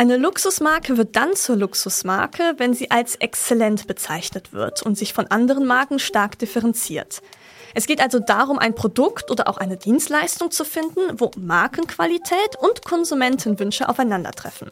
Eine 0.00 0.16
Luxusmarke 0.16 0.96
wird 0.96 1.14
dann 1.14 1.36
zur 1.36 1.56
Luxusmarke, 1.56 2.54
wenn 2.56 2.72
sie 2.72 2.90
als 2.90 3.16
exzellent 3.16 3.86
bezeichnet 3.86 4.54
wird 4.54 4.80
und 4.80 4.96
sich 4.96 5.12
von 5.12 5.26
anderen 5.26 5.66
Marken 5.66 5.98
stark 5.98 6.38
differenziert. 6.38 7.20
Es 7.74 7.86
geht 7.86 8.00
also 8.00 8.18
darum, 8.18 8.58
ein 8.58 8.74
Produkt 8.74 9.30
oder 9.30 9.46
auch 9.46 9.58
eine 9.58 9.76
Dienstleistung 9.76 10.50
zu 10.50 10.64
finden, 10.64 11.20
wo 11.20 11.30
Markenqualität 11.36 12.56
und 12.58 12.82
Konsumentenwünsche 12.82 13.90
aufeinandertreffen. 13.90 14.70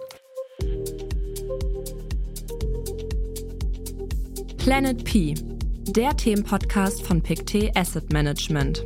Planet 4.56 5.04
P, 5.04 5.34
der 5.88 6.16
Themenpodcast 6.16 7.06
von 7.06 7.22
PicT 7.22 7.76
Asset 7.76 8.10
Management. 8.14 8.82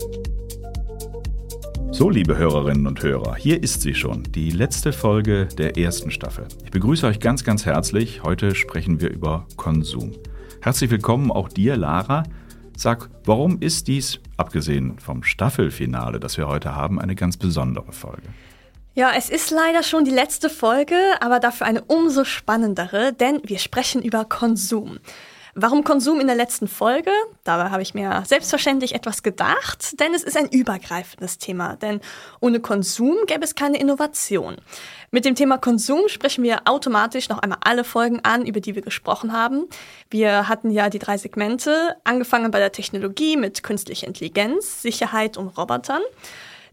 So, 1.94 2.08
liebe 2.08 2.38
Hörerinnen 2.38 2.86
und 2.86 3.02
Hörer, 3.02 3.34
hier 3.34 3.62
ist 3.62 3.82
sie 3.82 3.94
schon, 3.94 4.22
die 4.22 4.48
letzte 4.48 4.94
Folge 4.94 5.46
der 5.58 5.76
ersten 5.76 6.10
Staffel. 6.10 6.48
Ich 6.64 6.70
begrüße 6.70 7.06
euch 7.06 7.20
ganz, 7.20 7.44
ganz 7.44 7.66
herzlich. 7.66 8.22
Heute 8.22 8.54
sprechen 8.54 9.02
wir 9.02 9.10
über 9.10 9.46
Konsum. 9.56 10.12
Herzlich 10.62 10.90
willkommen 10.90 11.30
auch 11.30 11.50
dir, 11.50 11.76
Lara. 11.76 12.22
Sag, 12.74 13.10
warum 13.26 13.60
ist 13.60 13.88
dies, 13.88 14.20
abgesehen 14.38 14.98
vom 15.00 15.22
Staffelfinale, 15.22 16.18
das 16.18 16.38
wir 16.38 16.48
heute 16.48 16.74
haben, 16.74 16.98
eine 16.98 17.14
ganz 17.14 17.36
besondere 17.36 17.92
Folge? 17.92 18.22
Ja, 18.94 19.12
es 19.14 19.28
ist 19.28 19.50
leider 19.50 19.82
schon 19.82 20.06
die 20.06 20.10
letzte 20.10 20.48
Folge, 20.48 20.96
aber 21.20 21.40
dafür 21.40 21.66
eine 21.66 21.82
umso 21.82 22.24
spannendere, 22.24 23.12
denn 23.12 23.42
wir 23.44 23.58
sprechen 23.58 24.00
über 24.00 24.24
Konsum. 24.24 24.98
Warum 25.54 25.84
Konsum 25.84 26.18
in 26.18 26.28
der 26.28 26.36
letzten 26.36 26.66
Folge? 26.66 27.10
Dabei 27.44 27.68
habe 27.68 27.82
ich 27.82 27.92
mir 27.92 28.22
selbstverständlich 28.26 28.94
etwas 28.94 29.22
gedacht, 29.22 30.00
denn 30.00 30.14
es 30.14 30.22
ist 30.22 30.34
ein 30.34 30.48
übergreifendes 30.48 31.36
Thema. 31.36 31.76
Denn 31.76 32.00
ohne 32.40 32.58
Konsum 32.60 33.16
gäbe 33.26 33.44
es 33.44 33.54
keine 33.54 33.78
Innovation. 33.78 34.56
Mit 35.10 35.26
dem 35.26 35.34
Thema 35.34 35.58
Konsum 35.58 36.08
sprechen 36.08 36.42
wir 36.42 36.62
automatisch 36.64 37.28
noch 37.28 37.40
einmal 37.40 37.58
alle 37.62 37.84
Folgen 37.84 38.20
an, 38.22 38.46
über 38.46 38.60
die 38.60 38.74
wir 38.74 38.80
gesprochen 38.80 39.34
haben. 39.34 39.66
Wir 40.08 40.48
hatten 40.48 40.70
ja 40.70 40.88
die 40.88 40.98
drei 40.98 41.18
Segmente, 41.18 41.96
angefangen 42.02 42.50
bei 42.50 42.58
der 42.58 42.72
Technologie 42.72 43.36
mit 43.36 43.62
künstlicher 43.62 44.06
Intelligenz, 44.06 44.80
Sicherheit 44.80 45.36
und 45.36 45.48
Robotern. 45.58 46.00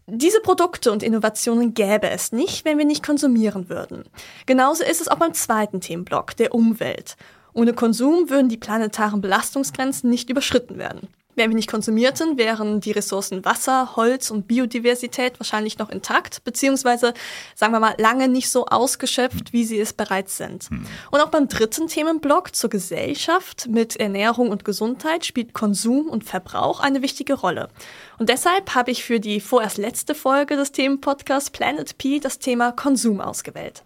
Diese 0.07 0.39
Produkte 0.39 0.93
und 0.93 1.03
Innovationen 1.03 1.73
gäbe 1.73 2.09
es 2.09 2.31
nicht, 2.31 2.63
wenn 2.63 2.77
wir 2.77 2.85
nicht 2.85 3.05
konsumieren 3.05 3.67
würden. 3.67 4.05
Genauso 4.45 4.85
ist 4.85 5.01
es 5.01 5.09
auch 5.09 5.17
beim 5.17 5.33
zweiten 5.33 5.81
Themenblock, 5.81 6.37
der 6.37 6.55
Umwelt. 6.55 7.17
Ohne 7.53 7.73
Konsum 7.73 8.29
würden 8.29 8.49
die 8.49 8.57
planetaren 8.57 9.21
Belastungsgrenzen 9.21 10.09
nicht 10.09 10.29
überschritten 10.29 10.77
werden. 10.77 11.07
Wenn 11.39 11.51
wir 11.51 11.55
nicht 11.55 11.69
konsumierten, 11.69 12.37
wären 12.37 12.81
die 12.81 12.91
Ressourcen 12.91 13.45
Wasser, 13.45 13.95
Holz 13.95 14.29
und 14.29 14.45
Biodiversität 14.45 15.39
wahrscheinlich 15.39 15.77
noch 15.77 15.89
intakt, 15.89 16.43
beziehungsweise, 16.43 17.13
sagen 17.55 17.71
wir 17.71 17.79
mal, 17.79 17.95
lange 17.97 18.27
nicht 18.27 18.49
so 18.49 18.65
ausgeschöpft, 18.65 19.53
wie 19.53 19.63
sie 19.63 19.79
es 19.79 19.93
bereits 19.93 20.35
sind. 20.35 20.65
Hm. 20.65 20.85
Und 21.11 21.21
auch 21.21 21.29
beim 21.29 21.47
dritten 21.47 21.87
Themenblock 21.87 22.55
zur 22.55 22.69
Gesellschaft 22.69 23.69
mit 23.69 23.95
Ernährung 23.95 24.49
und 24.49 24.65
Gesundheit 24.65 25.25
spielt 25.25 25.53
Konsum 25.53 26.07
und 26.09 26.25
Verbrauch 26.25 26.81
eine 26.81 27.01
wichtige 27.01 27.35
Rolle. 27.35 27.69
Und 28.17 28.27
deshalb 28.27 28.75
habe 28.75 28.91
ich 28.91 29.05
für 29.05 29.21
die 29.21 29.39
vorerst 29.39 29.77
letzte 29.77 30.15
Folge 30.15 30.57
des 30.57 30.73
Themenpodcasts 30.73 31.51
Planet 31.51 31.97
P 31.97 32.19
das 32.19 32.39
Thema 32.39 32.73
Konsum 32.73 33.21
ausgewählt. 33.21 33.85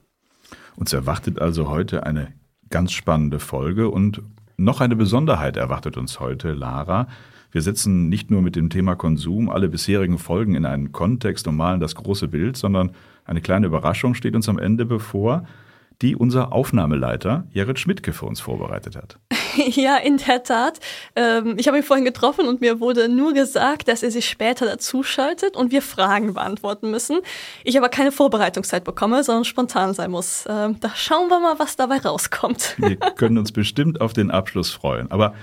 Uns 0.76 0.92
erwartet 0.92 1.38
also 1.38 1.70
heute 1.70 2.04
eine 2.04 2.34
ganz 2.74 2.92
spannende 2.92 3.38
Folge 3.38 3.88
und 3.88 4.24
noch 4.58 4.82
eine 4.82 4.96
Besonderheit 4.96 5.58
erwartet 5.58 5.96
uns 5.96 6.20
heute, 6.20 6.54
Lara. 6.54 7.08
Wir 7.52 7.62
setzen 7.62 8.10
nicht 8.10 8.32
nur 8.32 8.42
mit 8.42 8.56
dem 8.56 8.72
Thema 8.72 8.96
Konsum 8.96 9.52
alle 9.52 9.70
bisherigen 9.70 10.18
Folgen 10.18 10.56
in 10.56 10.66
einen 10.66 10.92
Kontext 10.92 11.48
und 11.48 11.56
malen 11.56 11.80
das 11.80 11.94
große 11.94 12.30
Bild, 12.30 12.58
sondern 12.58 12.90
eine 13.26 13.42
kleine 13.42 13.68
Überraschung 13.68 14.16
steht 14.16 14.36
uns 14.36 14.50
am 14.50 14.58
Ende 14.58 14.88
bevor 14.88 15.46
die 16.02 16.16
unser 16.16 16.52
Aufnahmeleiter 16.52 17.48
Jared 17.52 17.80
Schmidtke 17.80 18.14
für 18.14 18.26
uns 18.26 18.40
vorbereitet 18.40 18.96
hat. 18.96 19.18
Ja, 19.56 19.98
in 19.98 20.18
der 20.18 20.44
Tat. 20.44 20.80
Ähm, 21.16 21.56
ich 21.58 21.68
habe 21.68 21.78
ihn 21.78 21.84
vorhin 21.84 22.06
getroffen 22.06 22.48
und 22.48 22.60
mir 22.62 22.80
wurde 22.80 23.08
nur 23.08 23.34
gesagt, 23.34 23.88
dass 23.88 24.02
er 24.02 24.10
sich 24.10 24.28
später 24.28 24.66
dazuschaltet 24.66 25.56
und 25.56 25.72
wir 25.72 25.84
Fragen 25.84 26.34
beantworten 26.34 26.90
müssen. 26.90 27.20
Ich 27.64 27.78
aber 27.78 27.90
keine 27.90 28.12
Vorbereitungszeit 28.12 28.84
bekomme, 28.84 29.24
sondern 29.24 29.46
spontan 29.46 29.94
sein 29.94 30.10
muss. 30.10 30.46
Ähm, 30.50 30.80
da 30.80 30.90
schauen 30.96 31.30
wir 31.30 31.40
mal, 31.40 31.60
was 31.60 31.76
dabei 31.76 31.98
rauskommt. 31.98 32.76
Wir 32.78 32.96
können 32.96 33.38
uns 33.38 33.52
bestimmt 33.52 34.02
auf 34.02 34.14
den 34.14 34.32
Abschluss 34.32 34.72
freuen. 34.72 35.12
Aber 35.12 35.34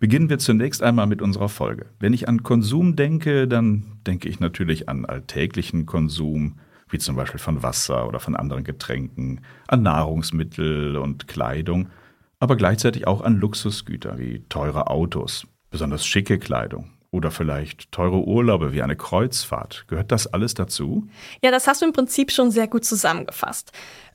beginnen 0.00 0.30
wir 0.30 0.38
zunächst 0.38 0.82
einmal 0.82 1.06
mit 1.06 1.22
unserer 1.22 1.48
Folge. 1.48 1.86
Wenn 2.00 2.12
ich 2.12 2.26
an 2.26 2.42
Konsum 2.42 2.96
denke, 2.96 3.46
dann 3.46 4.00
denke 4.06 4.28
ich 4.28 4.40
natürlich 4.40 4.88
an 4.88 5.04
alltäglichen 5.04 5.86
Konsum, 5.86 6.58
wie 6.90 6.98
zum 6.98 7.16
Beispiel 7.16 7.40
von 7.40 7.62
Wasser 7.62 8.06
oder 8.06 8.20
von 8.20 8.36
anderen 8.36 8.64
Getränken, 8.64 9.40
an 9.68 9.82
Nahrungsmittel 9.82 10.96
und 10.96 11.28
Kleidung, 11.28 11.88
aber 12.38 12.56
gleichzeitig 12.56 13.06
auch 13.06 13.20
an 13.20 13.36
Luxusgüter 13.36 14.18
wie 14.18 14.44
teure 14.48 14.88
Autos, 14.88 15.46
besonders 15.70 16.06
schicke 16.06 16.38
Kleidung 16.38 16.90
oder 17.12 17.30
vielleicht 17.30 17.90
teure 17.90 18.24
Urlaube 18.24 18.72
wie 18.72 18.82
eine 18.82 18.96
Kreuzfahrt. 18.96 19.84
Gehört 19.88 20.12
das 20.12 20.28
alles 20.28 20.54
dazu? 20.54 21.08
Ja, 21.42 21.50
das 21.50 21.66
hast 21.66 21.82
du 21.82 21.86
im 21.86 21.92
Prinzip 21.92 22.30
schon 22.30 22.50
sehr 22.50 22.68
gut 22.68 22.84
zusammengefasst. 22.84 23.72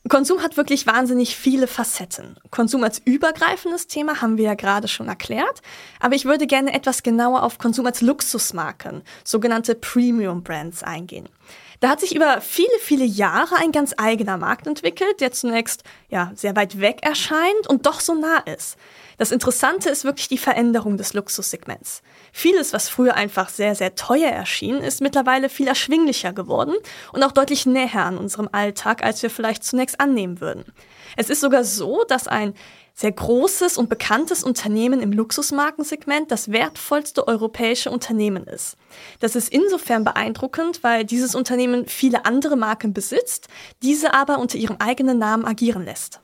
Konsum 0.07 0.41
hat 0.41 0.55
wirklich 0.55 0.85
wahnsinnig 0.85 1.35
viele 1.35 1.67
Facetten. 1.67 2.37
Konsum 2.51 2.83
als 2.83 2.99
übergreifendes 3.03 3.87
Thema 3.87 4.21
haben 4.21 4.37
wir 4.37 4.45
ja 4.45 4.53
gerade 4.53 4.87
schon 4.87 5.07
erklärt, 5.07 5.61
aber 5.99 6.15
ich 6.15 6.25
würde 6.25 6.47
gerne 6.47 6.73
etwas 6.73 7.03
genauer 7.03 7.43
auf 7.43 7.57
Konsum 7.57 7.85
als 7.85 8.01
Luxusmarken, 8.01 9.01
sogenannte 9.23 9.75
Premium 9.75 10.43
Brands 10.43 10.83
eingehen. 10.83 11.27
Da 11.79 11.89
hat 11.89 11.99
sich 11.99 12.15
über 12.15 12.41
viele, 12.41 12.77
viele 12.79 13.05
Jahre 13.05 13.55
ein 13.57 13.71
ganz 13.71 13.93
eigener 13.97 14.37
Markt 14.37 14.67
entwickelt, 14.67 15.19
der 15.21 15.31
zunächst 15.31 15.83
ja 16.09 16.31
sehr 16.35 16.55
weit 16.55 16.79
weg 16.79 16.99
erscheint 17.01 17.67
und 17.67 17.85
doch 17.85 17.99
so 17.99 18.13
nah 18.15 18.39
ist. 18.39 18.77
Das 19.17 19.31
Interessante 19.31 19.89
ist 19.89 20.03
wirklich 20.03 20.27
die 20.27 20.37
Veränderung 20.37 20.97
des 20.97 21.13
Luxussegments. 21.13 22.01
Vieles, 22.33 22.73
was 22.73 22.89
früher 22.89 23.15
einfach 23.15 23.49
sehr, 23.49 23.73
sehr 23.75 23.95
teuer 23.95 24.29
erschien, 24.29 24.77
ist 24.77 25.01
mittlerweile 25.01 25.47
viel 25.47 25.67
erschwinglicher 25.67 26.33
geworden 26.33 26.75
und 27.13 27.23
auch 27.23 27.31
deutlich 27.31 27.65
näher 27.65 28.05
an 28.05 28.17
unserem 28.17 28.49
Alltag, 28.51 29.03
als 29.03 29.23
wir 29.23 29.29
vielleicht 29.29 29.63
zunächst 29.63 29.99
annehmen 30.01 30.41
würden. 30.41 30.65
Es 31.15 31.29
ist 31.29 31.39
sogar 31.39 31.63
so, 31.63 32.03
dass 32.07 32.27
ein 32.27 32.53
sehr 32.95 33.11
großes 33.11 33.77
und 33.77 33.89
bekanntes 33.89 34.43
Unternehmen 34.43 35.01
im 35.01 35.11
Luxusmarkensegment 35.11 36.31
das 36.31 36.51
wertvollste 36.51 37.27
europäische 37.27 37.91
Unternehmen 37.91 38.45
ist. 38.45 38.77
Das 39.19 39.35
ist 39.35 39.49
insofern 39.49 40.05
beeindruckend, 40.05 40.81
weil 40.81 41.03
dieses 41.03 41.35
Unternehmen 41.35 41.87
viele 41.87 42.25
andere 42.25 42.55
Marken 42.55 42.93
besitzt, 42.93 43.49
diese 43.83 44.13
aber 44.13 44.39
unter 44.39 44.57
ihrem 44.57 44.77
eigenen 44.79 45.19
Namen 45.19 45.45
agieren 45.45 45.83
lässt. 45.83 46.21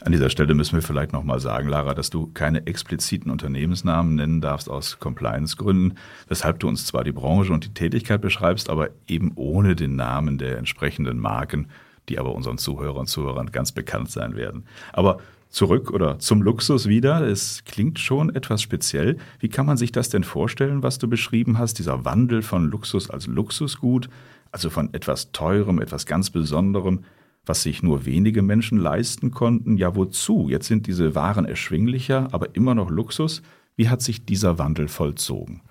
An 0.00 0.12
dieser 0.12 0.30
Stelle 0.30 0.54
müssen 0.54 0.76
wir 0.76 0.82
vielleicht 0.82 1.12
nochmal 1.12 1.40
sagen, 1.40 1.68
Lara, 1.68 1.92
dass 1.92 2.08
du 2.08 2.28
keine 2.32 2.68
expliziten 2.68 3.32
Unternehmensnamen 3.32 4.14
nennen 4.14 4.40
darfst 4.40 4.70
aus 4.70 5.00
Compliance-Gründen, 5.00 5.98
weshalb 6.28 6.60
du 6.60 6.68
uns 6.68 6.86
zwar 6.86 7.02
die 7.02 7.10
Branche 7.10 7.52
und 7.52 7.64
die 7.64 7.74
Tätigkeit 7.74 8.20
beschreibst, 8.20 8.70
aber 8.70 8.90
eben 9.08 9.32
ohne 9.34 9.74
den 9.74 9.96
Namen 9.96 10.38
der 10.38 10.58
entsprechenden 10.58 11.18
Marken, 11.18 11.68
die 12.08 12.20
aber 12.20 12.32
unseren 12.36 12.58
Zuhörern 12.58 12.98
und 12.98 13.06
Zuhörern 13.08 13.50
ganz 13.50 13.72
bekannt 13.72 14.12
sein 14.12 14.36
werden. 14.36 14.64
Aber 14.92 15.18
zurück 15.48 15.90
oder 15.90 16.18
zum 16.18 16.42
Luxus 16.42 16.88
wieder. 16.88 17.26
Es 17.26 17.62
klingt 17.64 17.98
schon 17.98 18.34
etwas 18.34 18.62
speziell. 18.62 19.16
Wie 19.38 19.48
kann 19.48 19.66
man 19.66 19.76
sich 19.76 19.92
das 19.92 20.08
denn 20.08 20.24
vorstellen, 20.24 20.82
was 20.82 20.98
du 20.98 21.08
beschrieben 21.08 21.58
hast? 21.58 21.78
Dieser 21.78 22.04
Wandel 22.04 22.42
von 22.42 22.70
Luxus 22.70 23.10
als 23.10 23.26
Luxusgut, 23.26 24.08
also 24.52 24.70
von 24.70 24.92
etwas 24.94 25.32
Teurem, 25.32 25.80
etwas 25.80 26.06
ganz 26.06 26.30
Besonderem, 26.30 27.04
was 27.46 27.62
sich 27.62 27.82
nur 27.82 28.04
wenige 28.04 28.42
Menschen 28.42 28.78
leisten 28.78 29.30
konnten. 29.30 29.76
Ja, 29.76 29.96
wozu? 29.96 30.48
Jetzt 30.48 30.66
sind 30.66 30.86
diese 30.86 31.14
Waren 31.14 31.46
erschwinglicher, 31.46 32.28
aber 32.32 32.54
immer 32.54 32.74
noch 32.74 32.90
Luxus. 32.90 33.42
Wie 33.76 33.88
hat 33.88 34.02
sich 34.02 34.26
dieser 34.26 34.58
Wandel 34.58 34.88
vollzogen? 34.88 35.62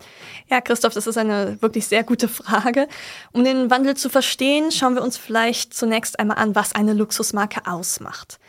Ja, 0.49 0.61
Christoph, 0.61 0.93
das 0.93 1.07
ist 1.07 1.17
eine 1.17 1.61
wirklich 1.61 1.87
sehr 1.87 2.03
gute 2.03 2.29
Frage. 2.29 2.87
Um 3.33 3.43
den 3.43 3.69
Wandel 3.69 3.97
zu 3.97 4.09
verstehen, 4.09 4.71
schauen 4.71 4.95
wir 4.95 5.03
uns 5.03 5.17
vielleicht 5.17 5.73
zunächst 5.73 6.17
einmal 6.17 6.37
an, 6.37 6.55
was 6.55 6.73
eine 6.73 6.93
Luxusmarke 6.93 7.67
ausmacht. 7.69 8.39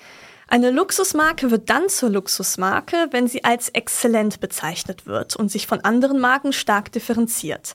Eine 0.51 0.71
Luxusmarke 0.71 1.51
wird 1.51 1.69
dann 1.69 1.91
zur 1.91 2.09
Luxusmarke, 2.09 3.09
wenn 3.11 3.29
sie 3.29 3.45
als 3.45 3.69
exzellent 3.69 4.41
bezeichnet 4.41 5.05
wird 5.07 5.37
und 5.37 5.51
sich 5.51 5.67
von 5.67 5.81
anderen 5.83 6.21
Marken 6.21 6.55
stark 6.55 6.91
differenziert. 6.91 7.75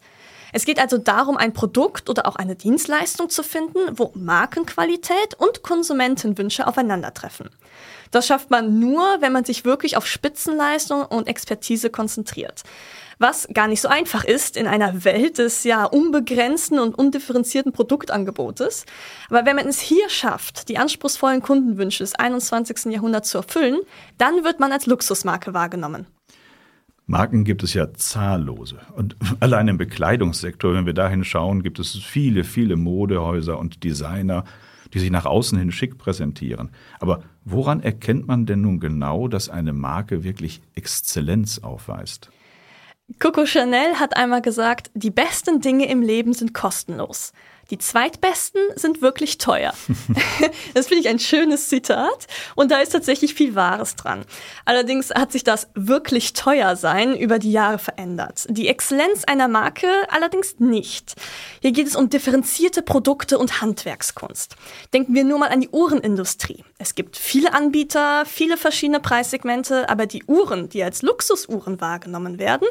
Es 0.54 0.66
geht 0.66 0.80
also 0.80 0.98
darum, 0.98 1.38
ein 1.38 1.54
Produkt 1.54 2.10
oder 2.10 2.28
auch 2.28 2.36
eine 2.36 2.56
Dienstleistung 2.56 3.30
zu 3.30 3.44
finden, 3.44 3.78
wo 3.92 4.12
Markenqualität 4.16 5.36
und 5.38 5.62
Konsumentenwünsche 5.62 6.66
aufeinandertreffen. 6.66 7.52
Das 8.10 8.26
schafft 8.26 8.50
man 8.50 8.80
nur, 8.80 9.04
wenn 9.20 9.34
man 9.34 9.46
sich 9.46 9.66
wirklich 9.66 9.96
auf 9.96 10.08
Spitzenleistung 10.08 11.06
und 11.06 11.28
Expertise 11.28 11.92
konzentriert 11.92 12.64
was 13.20 13.48
gar 13.54 13.68
nicht 13.68 13.82
so 13.82 13.88
einfach 13.88 14.24
ist 14.24 14.58
in 14.58 14.68
einer 14.68 15.04
Welt 15.04 15.38
des 15.38 15.64
ja 15.64 15.86
unbegrenzten 15.86 16.80
und 16.80 16.96
undifferenzierten 16.98 17.72
Produktangebotes. 17.72 18.86
Aber 19.30 19.46
wenn 19.46 19.56
man 19.56 19.68
es 19.68 19.80
hier 19.80 20.10
schafft, 20.10 20.70
die 20.70 20.78
anspruchsvollen 20.78 21.42
Kundenwünsche 21.42 22.04
des 22.04 22.16
21. 22.16 22.92
Jahrhunderts 22.92 23.30
zu 23.30 23.38
erfüllen, 23.40 23.80
dann 24.18 24.44
wird 24.44 24.60
man 24.60 24.72
als 24.72 24.86
Luxusmarke 24.86 25.54
wahrgenommen. 25.54 26.08
Marken 27.06 27.44
gibt 27.44 27.64
es 27.64 27.74
ja 27.74 27.94
zahllose. 27.94 28.80
Und 28.96 29.16
allein 29.40 29.68
im 29.68 29.78
Bekleidungssektor, 29.78 30.74
wenn 30.74 30.86
wir 30.86 30.94
dahin 30.94 31.24
schauen, 31.24 31.64
gibt 31.64 31.80
es 31.80 31.96
viele, 31.96 32.44
viele 32.44 32.76
Modehäuser 32.76 33.60
und 33.60 33.84
Designer, 33.84 34.46
die 34.94 35.00
sich 35.00 35.12
nach 35.12 35.26
außen 35.26 35.58
hin 35.58 35.72
schick 35.72 35.98
präsentieren. 35.98 36.70
Aber 37.00 37.24
woran 37.44 37.82
erkennt 37.82 38.28
man 38.28 38.46
denn 38.46 38.62
nun 38.62 38.80
genau, 38.80 39.28
dass 39.28 39.50
eine 39.50 39.74
Marke 39.74 40.24
wirklich 40.24 40.62
Exzellenz 40.76 41.60
aufweist? 41.60 42.30
Coco 43.20 43.46
Chanel 43.46 44.00
hat 44.00 44.18
einmal 44.18 44.42
gesagt, 44.42 44.92
die 44.94 45.12
besten 45.12 45.62
Dinge 45.62 45.90
im 45.90 46.02
Leben 46.02 46.34
sind 46.34 46.54
kostenlos. 46.54 47.34
Die 47.70 47.78
zweitbesten 47.78 48.62
sind 48.76 49.02
wirklich 49.02 49.38
teuer. 49.38 49.74
das 50.74 50.88
finde 50.88 51.02
ich 51.02 51.10
ein 51.10 51.20
schönes 51.20 51.70
Zitat 51.70 52.28
und 52.56 52.72
da 52.72 52.80
ist 52.80 52.92
tatsächlich 52.92 53.34
viel 53.34 53.56
Wahres 53.56 53.96
dran. 53.96 54.26
Allerdings 54.66 55.12
hat 55.12 55.32
sich 55.32 55.44
das 55.44 55.68
wirklich 55.74 56.34
teuer 56.34 56.76
sein 56.76 57.16
über 57.16 57.40
die 57.40 57.52
Jahre 57.52 57.80
verändert. 57.80 58.46
Die 58.50 58.68
Exzellenz 58.68 59.24
einer 59.24 59.48
Marke 59.48 59.88
allerdings 60.10 60.60
nicht. 60.60 61.16
Hier 61.62 61.72
geht 61.72 61.88
es 61.88 61.96
um 61.96 62.10
differenzierte 62.10 62.82
Produkte 62.82 63.38
und 63.38 63.62
Handwerkskunst. 63.62 64.56
Denken 64.94 65.16
wir 65.16 65.24
nur 65.24 65.40
mal 65.40 65.50
an 65.50 65.62
die 65.62 65.70
Uhrenindustrie. 65.70 66.64
Es 66.78 66.96
gibt 66.96 67.18
viele 67.18 67.54
Anbieter, 67.54 68.26
viele 68.26 68.58
verschiedene 68.58 69.00
Preissegmente, 69.00 69.90
aber 69.90 70.06
die 70.06 70.24
Uhren, 70.26 70.70
die 70.70 70.84
als 70.84 71.02
Luxusuhren 71.02 71.80
wahrgenommen 71.80 72.40
werden, 72.40 72.68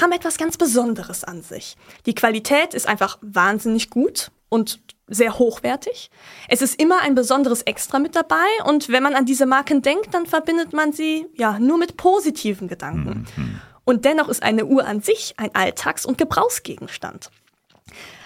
haben 0.00 0.12
etwas 0.12 0.38
ganz 0.38 0.56
Besonderes 0.56 1.24
an 1.24 1.42
sich. 1.42 1.76
Die 2.06 2.14
Qualität 2.14 2.74
ist 2.74 2.86
einfach 2.86 3.18
wahnsinnig 3.22 3.90
gut 3.90 4.30
und 4.48 4.80
sehr 5.06 5.38
hochwertig. 5.38 6.10
Es 6.48 6.62
ist 6.62 6.80
immer 6.80 7.00
ein 7.02 7.14
besonderes 7.14 7.62
Extra 7.62 7.98
mit 7.98 8.14
dabei 8.14 8.46
und 8.64 8.88
wenn 8.88 9.02
man 9.02 9.14
an 9.14 9.26
diese 9.26 9.46
Marken 9.46 9.82
denkt, 9.82 10.14
dann 10.14 10.26
verbindet 10.26 10.72
man 10.72 10.92
sie 10.92 11.26
ja 11.34 11.58
nur 11.58 11.78
mit 11.78 11.96
positiven 11.96 12.68
Gedanken. 12.68 13.26
Mhm. 13.36 13.60
Und 13.84 14.04
dennoch 14.04 14.28
ist 14.28 14.42
eine 14.42 14.66
Uhr 14.66 14.86
an 14.86 15.02
sich 15.02 15.34
ein 15.36 15.52
Alltags- 15.54 16.06
und 16.06 16.16
Gebrauchsgegenstand. 16.16 17.30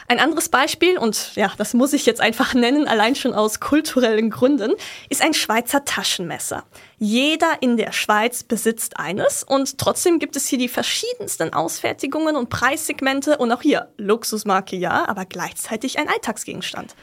Ein 0.06 0.20
anderes 0.20 0.50
Beispiel, 0.50 0.98
und 0.98 1.34
ja, 1.34 1.52
das 1.56 1.72
muss 1.72 1.92
ich 1.92 2.04
jetzt 2.04 2.20
einfach 2.20 2.54
nennen, 2.54 2.86
allein 2.86 3.14
schon 3.14 3.32
aus 3.32 3.60
kulturellen 3.60 4.30
Gründen, 4.30 4.72
ist 5.08 5.22
ein 5.22 5.34
Schweizer 5.34 5.84
Taschenmesser. 5.84 6.64
Jeder 6.98 7.52
in 7.60 7.76
der 7.76 7.92
Schweiz 7.92 8.42
besitzt 8.42 8.98
eines 8.98 9.42
und 9.42 9.78
trotzdem 9.78 10.18
gibt 10.18 10.36
es 10.36 10.46
hier 10.46 10.58
die 10.58 10.68
verschiedensten 10.68 11.52
Ausfertigungen 11.52 12.36
und 12.36 12.50
Preissegmente 12.50 13.38
und 13.38 13.50
auch 13.52 13.62
hier 13.62 13.88
Luxusmarke 13.96 14.76
ja, 14.76 15.08
aber 15.08 15.24
gleichzeitig 15.24 15.98
ein 15.98 16.08
Alltagsgegenstand. 16.08 16.94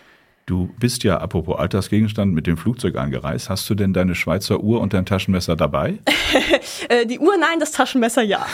Du 0.45 0.69
bist 0.79 1.03
ja, 1.03 1.17
apropos 1.19 1.57
Alltagsgegenstand, 1.57 2.33
mit 2.33 2.47
dem 2.47 2.57
Flugzeug 2.57 2.97
angereist. 2.97 3.49
Hast 3.49 3.69
du 3.69 3.75
denn 3.75 3.93
deine 3.93 4.15
Schweizer 4.15 4.61
Uhr 4.61 4.81
und 4.81 4.93
dein 4.93 5.05
Taschenmesser 5.05 5.55
dabei? 5.55 5.99
Äh, 6.89 7.05
die 7.05 7.19
Uhr 7.19 7.37
nein, 7.37 7.59
das 7.59 7.71
Taschenmesser 7.71 8.21
ja. 8.21 8.45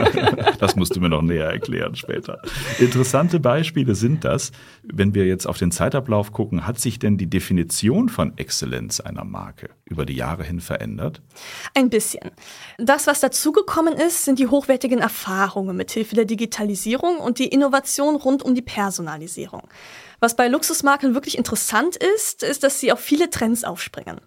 das 0.58 0.76
musst 0.76 0.96
du 0.96 1.00
mir 1.00 1.08
noch 1.08 1.22
näher 1.22 1.50
erklären 1.50 1.94
später. 1.94 2.40
Interessante 2.78 3.38
Beispiele 3.40 3.94
sind 3.94 4.24
das. 4.24 4.52
Wenn 4.82 5.14
wir 5.14 5.26
jetzt 5.26 5.46
auf 5.46 5.58
den 5.58 5.70
Zeitablauf 5.70 6.32
gucken, 6.32 6.66
hat 6.66 6.78
sich 6.80 6.98
denn 6.98 7.18
die 7.18 7.28
Definition 7.28 8.08
von 8.08 8.36
Exzellenz 8.38 9.00
einer 9.00 9.24
Marke 9.24 9.70
über 9.84 10.06
die 10.06 10.14
Jahre 10.14 10.44
hin 10.44 10.60
verändert? 10.60 11.22
Ein 11.74 11.90
bisschen. 11.90 12.30
Das, 12.78 13.06
was 13.06 13.20
dazugekommen 13.20 13.94
ist, 13.94 14.24
sind 14.24 14.38
die 14.38 14.46
hochwertigen 14.46 15.00
Erfahrungen 15.00 15.76
mithilfe 15.76 16.14
der 16.14 16.24
Digitalisierung 16.24 17.18
und 17.18 17.38
die 17.38 17.48
Innovation 17.48 18.16
rund 18.16 18.42
um 18.42 18.54
die 18.54 18.62
Personalisierung. 18.62 19.68
Was 20.20 20.36
bei 20.36 20.48
Luxusmarken 20.48 21.14
wirklich 21.14 21.36
interessant 21.36 21.96
ist, 21.96 22.42
ist, 22.42 22.62
dass 22.62 22.80
sie 22.80 22.92
auf 22.92 23.00
viele 23.00 23.30
Trends 23.30 23.64
aufspringen. 23.64 24.20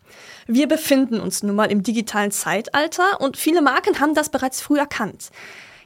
Wir 0.48 0.68
befinden 0.68 1.20
uns 1.20 1.44
nun 1.44 1.56
mal 1.56 1.72
im 1.72 1.84
digitalen 1.84 2.32
Zeitalter 2.32 3.22
und 3.22 3.38
viele 3.38 3.62
Marken 3.62 4.00
haben 4.00 4.14
das 4.14 4.30
bereits 4.30 4.62
früh 4.62 4.78
erkannt. 4.78 5.30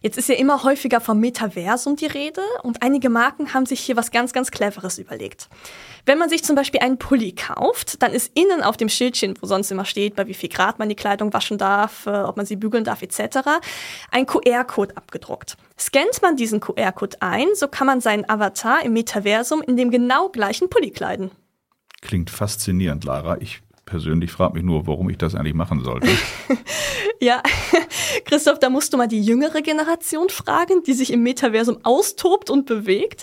Jetzt 0.06 0.18
ist 0.18 0.28
ja 0.28 0.36
immer 0.36 0.64
häufiger 0.64 1.00
vom 1.00 1.22
Metaversum 1.22 1.96
die 1.96 2.08
Rede 2.08 2.42
und 2.62 2.84
einige 2.84 3.10
Marken 3.10 3.54
haben 3.54 3.66
sich 3.66 3.80
hier 3.80 3.96
was 3.96 4.12
ganz, 4.12 4.34
ganz 4.34 4.52
Cleveres 4.52 4.98
überlegt. 4.98 5.48
Wenn 6.06 6.18
man 6.18 6.28
sich 6.28 6.44
zum 6.44 6.58
Beispiel 6.58 6.82
einen 6.82 6.98
Pulli 6.98 7.32
kauft, 7.32 8.04
dann 8.04 8.12
ist 8.12 8.38
innen 8.38 8.64
auf 8.64 8.76
dem 8.76 8.90
Schildchen, 8.90 9.36
wo 9.40 9.48
sonst 9.48 9.72
immer 9.72 9.86
steht, 9.86 10.18
bei 10.18 10.28
wie 10.28 10.34
viel 10.34 10.50
Grad 10.50 10.78
man 10.78 10.90
die 10.90 10.96
Kleidung 10.96 11.32
waschen 11.32 11.58
darf, 11.58 12.06
äh, 12.06 12.10
ob 12.10 12.36
man 12.36 12.46
sie 12.46 12.58
bügeln 12.58 12.84
darf 12.84 13.02
etc., 13.02 13.62
ein 14.12 14.26
QR-Code 14.26 14.98
abgedruckt. 14.98 15.56
Scannt 15.80 16.22
man 16.22 16.36
diesen 16.36 16.60
QR-Code 16.60 17.22
ein, 17.22 17.48
so 17.56 17.70
kann 17.70 17.88
man 17.88 18.02
seinen 18.02 18.30
Avatar 18.30 18.84
im 18.84 18.92
Metaversum 18.92 19.62
in 19.62 19.78
dem 19.78 19.90
genau 19.90 20.28
gleichen 20.28 20.70
Pulli 20.70 20.92
kleiden. 20.92 21.32
Klingt 22.02 22.30
faszinierend, 22.30 23.06
Lara. 23.06 23.38
Ich 23.40 23.62
persönlich 23.94 24.32
frage 24.32 24.56
mich 24.56 24.64
nur, 24.64 24.88
warum 24.88 25.08
ich 25.12 25.20
das 25.20 25.36
eigentlich 25.36 25.54
machen 25.54 25.84
sollte. 25.84 26.08
ja, 27.22 27.44
Christoph, 28.26 28.58
da 28.58 28.72
musst 28.72 28.92
du 28.92 28.98
mal 28.98 29.08
die 29.08 29.22
jüngere 29.22 29.62
Generation 29.62 30.30
fragen, 30.30 30.82
die 30.82 30.94
sich 30.94 31.14
im 31.14 31.22
Metaversum 31.22 31.78
austobt 31.84 32.50
und 32.50 32.66
bewegt. 32.66 33.22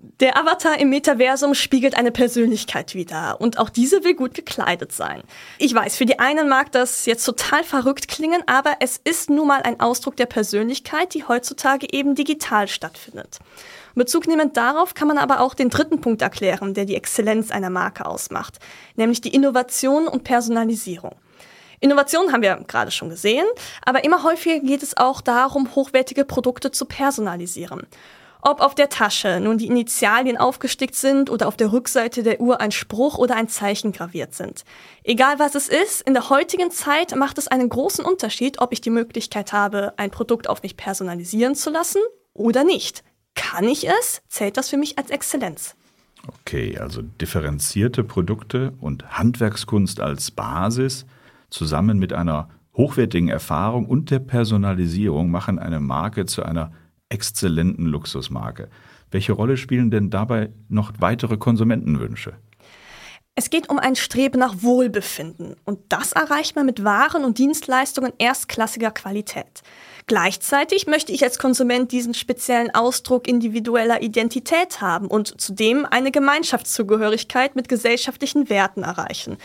Der 0.00 0.36
Avatar 0.36 0.78
im 0.78 0.90
Metaversum 0.90 1.54
spiegelt 1.54 1.96
eine 1.96 2.12
Persönlichkeit 2.12 2.94
wider 2.94 3.40
und 3.40 3.58
auch 3.58 3.68
diese 3.68 4.04
will 4.04 4.14
gut 4.14 4.32
gekleidet 4.32 4.92
sein. 4.92 5.22
Ich 5.58 5.74
weiß, 5.74 5.96
für 5.96 6.06
die 6.06 6.20
einen 6.20 6.48
mag 6.48 6.70
das 6.70 7.04
jetzt 7.04 7.24
total 7.24 7.64
verrückt 7.64 8.06
klingen, 8.06 8.40
aber 8.46 8.76
es 8.78 9.00
ist 9.02 9.28
nun 9.28 9.48
mal 9.48 9.62
ein 9.62 9.80
Ausdruck 9.80 10.14
der 10.14 10.26
Persönlichkeit, 10.26 11.14
die 11.14 11.24
heutzutage 11.24 11.92
eben 11.92 12.14
digital 12.14 12.68
stattfindet. 12.68 13.40
Bezug 13.96 14.28
nehmend 14.28 14.56
darauf 14.56 14.94
kann 14.94 15.08
man 15.08 15.18
aber 15.18 15.40
auch 15.40 15.54
den 15.54 15.68
dritten 15.68 16.00
Punkt 16.00 16.22
erklären, 16.22 16.74
der 16.74 16.84
die 16.84 16.94
Exzellenz 16.94 17.50
einer 17.50 17.70
Marke 17.70 18.06
ausmacht, 18.06 18.60
nämlich 18.94 19.20
die 19.20 19.34
Innovation 19.34 20.06
und 20.06 20.22
Personalisierung. 20.22 21.16
Innovation 21.80 22.32
haben 22.32 22.42
wir 22.42 22.56
gerade 22.68 22.92
schon 22.92 23.08
gesehen, 23.08 23.46
aber 23.84 24.04
immer 24.04 24.22
häufiger 24.22 24.60
geht 24.60 24.84
es 24.84 24.96
auch 24.96 25.20
darum, 25.20 25.74
hochwertige 25.74 26.24
Produkte 26.24 26.70
zu 26.70 26.84
personalisieren. 26.84 27.86
Ob 28.40 28.60
auf 28.60 28.74
der 28.74 28.88
Tasche 28.88 29.40
nun 29.40 29.58
die 29.58 29.66
Initialien 29.66 30.36
aufgestickt 30.36 30.94
sind 30.94 31.28
oder 31.28 31.48
auf 31.48 31.56
der 31.56 31.72
Rückseite 31.72 32.22
der 32.22 32.40
Uhr 32.40 32.60
ein 32.60 32.70
Spruch 32.70 33.18
oder 33.18 33.34
ein 33.34 33.48
Zeichen 33.48 33.92
graviert 33.92 34.34
sind. 34.34 34.64
Egal 35.02 35.38
was 35.38 35.54
es 35.54 35.68
ist, 35.68 36.02
in 36.02 36.14
der 36.14 36.30
heutigen 36.30 36.70
Zeit 36.70 37.16
macht 37.16 37.38
es 37.38 37.48
einen 37.48 37.68
großen 37.68 38.04
Unterschied, 38.04 38.60
ob 38.60 38.72
ich 38.72 38.80
die 38.80 38.90
Möglichkeit 38.90 39.52
habe, 39.52 39.92
ein 39.96 40.10
Produkt 40.10 40.48
auf 40.48 40.62
mich 40.62 40.76
personalisieren 40.76 41.56
zu 41.56 41.70
lassen 41.70 42.00
oder 42.32 42.62
nicht. 42.62 43.02
Kann 43.34 43.64
ich 43.64 43.88
es? 43.88 44.22
Zählt 44.28 44.56
das 44.56 44.68
für 44.68 44.76
mich 44.76 44.98
als 44.98 45.10
Exzellenz? 45.10 45.74
Okay, 46.26 46.78
also 46.78 47.02
differenzierte 47.02 48.04
Produkte 48.04 48.72
und 48.80 49.18
Handwerkskunst 49.18 50.00
als 50.00 50.30
Basis 50.30 51.06
zusammen 51.50 51.98
mit 51.98 52.12
einer 52.12 52.48
hochwertigen 52.76 53.28
Erfahrung 53.28 53.86
und 53.86 54.10
der 54.10 54.18
Personalisierung 54.20 55.30
machen 55.30 55.58
eine 55.58 55.80
Marke 55.80 56.26
zu 56.26 56.42
einer 56.42 56.72
exzellenten 57.08 57.86
Luxusmarke. 57.86 58.68
Welche 59.10 59.32
Rolle 59.32 59.56
spielen 59.56 59.90
denn 59.90 60.10
dabei 60.10 60.50
noch 60.68 60.92
weitere 60.98 61.36
Konsumentenwünsche? 61.36 62.34
Es 63.34 63.50
geht 63.50 63.70
um 63.70 63.78
ein 63.78 63.94
Streben 63.94 64.40
nach 64.40 64.62
Wohlbefinden 64.62 65.54
und 65.64 65.78
das 65.90 66.10
erreicht 66.10 66.56
man 66.56 66.66
mit 66.66 66.82
Waren 66.82 67.24
und 67.24 67.38
Dienstleistungen 67.38 68.12
erstklassiger 68.18 68.90
Qualität. 68.90 69.62
Gleichzeitig 70.08 70.88
möchte 70.88 71.12
ich 71.12 71.22
als 71.22 71.38
Konsument 71.38 71.92
diesen 71.92 72.14
speziellen 72.14 72.74
Ausdruck 72.74 73.28
individueller 73.28 74.02
Identität 74.02 74.80
haben 74.80 75.06
und 75.06 75.40
zudem 75.40 75.86
eine 75.88 76.10
Gemeinschaftszugehörigkeit 76.10 77.54
mit 77.54 77.68
gesellschaftlichen 77.68 78.50
Werten 78.50 78.82
erreichen. 78.82 79.36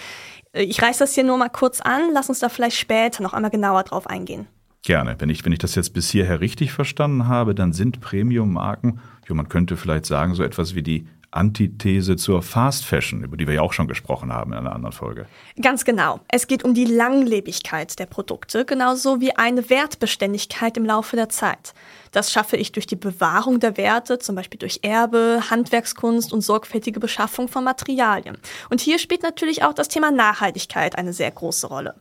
Ich 0.54 0.82
reiße 0.82 1.00
das 1.00 1.14
hier 1.14 1.24
nur 1.24 1.38
mal 1.38 1.50
kurz 1.50 1.80
an, 1.80 2.10
lass 2.14 2.30
uns 2.30 2.40
da 2.40 2.50
vielleicht 2.50 2.78
später 2.78 3.22
noch 3.22 3.34
einmal 3.34 3.52
genauer 3.52 3.84
drauf 3.84 4.08
eingehen. 4.08 4.48
Gerne. 4.84 5.16
Wenn 5.18 5.30
ich, 5.30 5.46
wenn 5.46 5.54
ich 5.54 5.60
das 5.60 5.76
jetzt 5.76 5.94
bis 5.94 6.10
hierher 6.10 6.42
richtig 6.42 6.74
verstanden 6.74 7.28
habe, 7.28 7.56
dann 7.56 7.72
sind 7.74 8.02
Premium-Marken, 8.02 9.00
man 9.30 9.50
könnte 9.50 9.78
vielleicht 9.78 10.06
sagen, 10.06 10.36
so 10.36 10.44
etwas 10.44 10.76
wie 10.76 10.84
die 10.84 11.08
Antithese 11.32 12.16
zur 12.16 12.44
Fast 12.44 12.86
Fashion, 12.86 13.24
über 13.24 13.38
die 13.38 13.48
wir 13.48 13.56
ja 13.56 13.62
auch 13.62 13.74
schon 13.74 13.88
gesprochen 13.88 14.32
haben 14.32 14.52
in 14.54 14.60
einer 14.60 14.76
anderen 14.76 14.94
Folge. 14.94 15.26
Ganz 15.60 15.84
genau. 15.86 16.20
Es 16.28 16.48
geht 16.48 16.64
um 16.64 16.74
die 16.74 16.86
Langlebigkeit 16.86 17.98
der 17.98 18.06
Produkte, 18.06 18.66
genauso 18.66 19.20
wie 19.20 19.36
eine 19.36 19.70
Wertbeständigkeit 19.70 20.78
im 20.78 20.86
Laufe 20.86 21.16
der 21.16 21.30
Zeit. 21.30 21.74
Das 22.14 22.32
schaffe 22.32 22.56
ich 22.56 22.72
durch 22.72 22.88
die 22.88 22.96
Bewahrung 22.96 23.60
der 23.60 23.76
Werte, 23.76 24.20
zum 24.20 24.36
Beispiel 24.36 24.60
durch 24.60 24.80
Erbe, 24.84 25.44
Handwerkskunst 25.50 26.32
und 26.32 26.42
sorgfältige 26.42 27.00
Beschaffung 27.00 27.50
von 27.50 27.64
Materialien. 27.64 28.38
Und 28.70 28.80
hier 28.80 29.00
spielt 29.00 29.24
natürlich 29.24 29.64
auch 29.64 29.74
das 29.74 29.90
Thema 29.90 30.12
Nachhaltigkeit 30.12 30.98
eine 30.98 31.12
sehr 31.12 31.32
große 31.32 31.68
Rolle. 31.68 31.96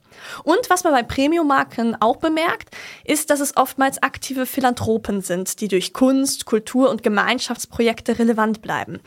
Und 0.45 0.69
was 0.69 0.85
man 0.85 0.93
bei 0.93 1.03
Premium-Marken 1.03 1.97
auch 2.01 2.17
bemerkt, 2.17 2.77
ist, 3.05 3.31
dass 3.31 3.41
es 3.41 3.57
oftmals 3.57 4.03
aktive 4.03 4.45
Philanthropen 4.45 5.23
sind, 5.23 5.61
die 5.61 5.69
durch 5.69 5.95
Kunst, 5.95 6.45
Kultur 6.45 6.91
und 6.91 7.03
Gemeinschaftsprojekte 7.03 8.19
relevant 8.19 8.61
bleiben. 8.61 9.01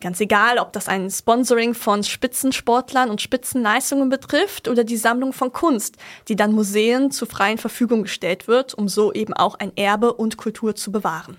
Ganz 0.00 0.20
egal, 0.20 0.58
ob 0.58 0.72
das 0.72 0.88
ein 0.88 1.10
Sponsoring 1.10 1.74
von 1.74 2.02
Spitzensportlern 2.02 3.10
und 3.10 3.20
Spitzenleistungen 3.20 4.08
betrifft 4.08 4.68
oder 4.68 4.84
die 4.84 4.96
Sammlung 4.96 5.34
von 5.34 5.52
Kunst, 5.52 5.96
die 6.28 6.36
dann 6.36 6.52
Museen 6.52 7.10
zur 7.10 7.28
freien 7.28 7.58
Verfügung 7.58 8.02
gestellt 8.04 8.48
wird, 8.48 8.72
um 8.72 8.88
so 8.88 9.12
eben 9.12 9.34
auch 9.34 9.56
ein 9.56 9.76
Erbe 9.76 10.14
und 10.14 10.38
Kultur 10.46 10.76
zu 10.76 10.92
bewahren. 10.92 11.36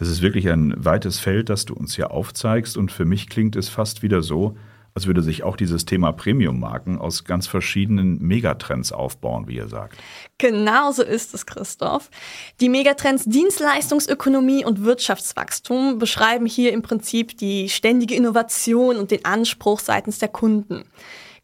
Das 0.00 0.08
ist 0.08 0.20
wirklich 0.20 0.48
ein 0.48 0.74
weites 0.76 1.20
Feld, 1.20 1.48
das 1.48 1.64
du 1.64 1.74
uns 1.74 1.94
hier 1.94 2.10
aufzeigst 2.10 2.76
und 2.76 2.90
für 2.90 3.04
mich 3.04 3.28
klingt 3.28 3.54
es 3.54 3.68
fast 3.68 4.02
wieder 4.02 4.20
so, 4.20 4.56
als 4.94 5.06
würde 5.06 5.22
sich 5.22 5.44
auch 5.44 5.56
dieses 5.56 5.84
Thema 5.84 6.10
Premium-Marken 6.10 6.98
aus 6.98 7.22
ganz 7.22 7.46
verschiedenen 7.46 8.20
Megatrends 8.20 8.90
aufbauen, 8.90 9.46
wie 9.46 9.54
ihr 9.54 9.68
sagt. 9.68 9.96
Genau 10.38 10.90
so 10.90 11.04
ist 11.04 11.34
es, 11.34 11.46
Christoph. 11.46 12.10
Die 12.58 12.68
Megatrends 12.68 13.26
Dienstleistungsökonomie 13.26 14.64
und 14.64 14.82
Wirtschaftswachstum 14.82 16.00
beschreiben 16.00 16.46
hier 16.46 16.72
im 16.72 16.82
Prinzip 16.82 17.38
die 17.38 17.68
ständige 17.68 18.16
Innovation 18.16 18.96
und 18.96 19.12
den 19.12 19.24
Anspruch 19.24 19.78
seitens 19.78 20.18
der 20.18 20.30
Kunden. 20.30 20.82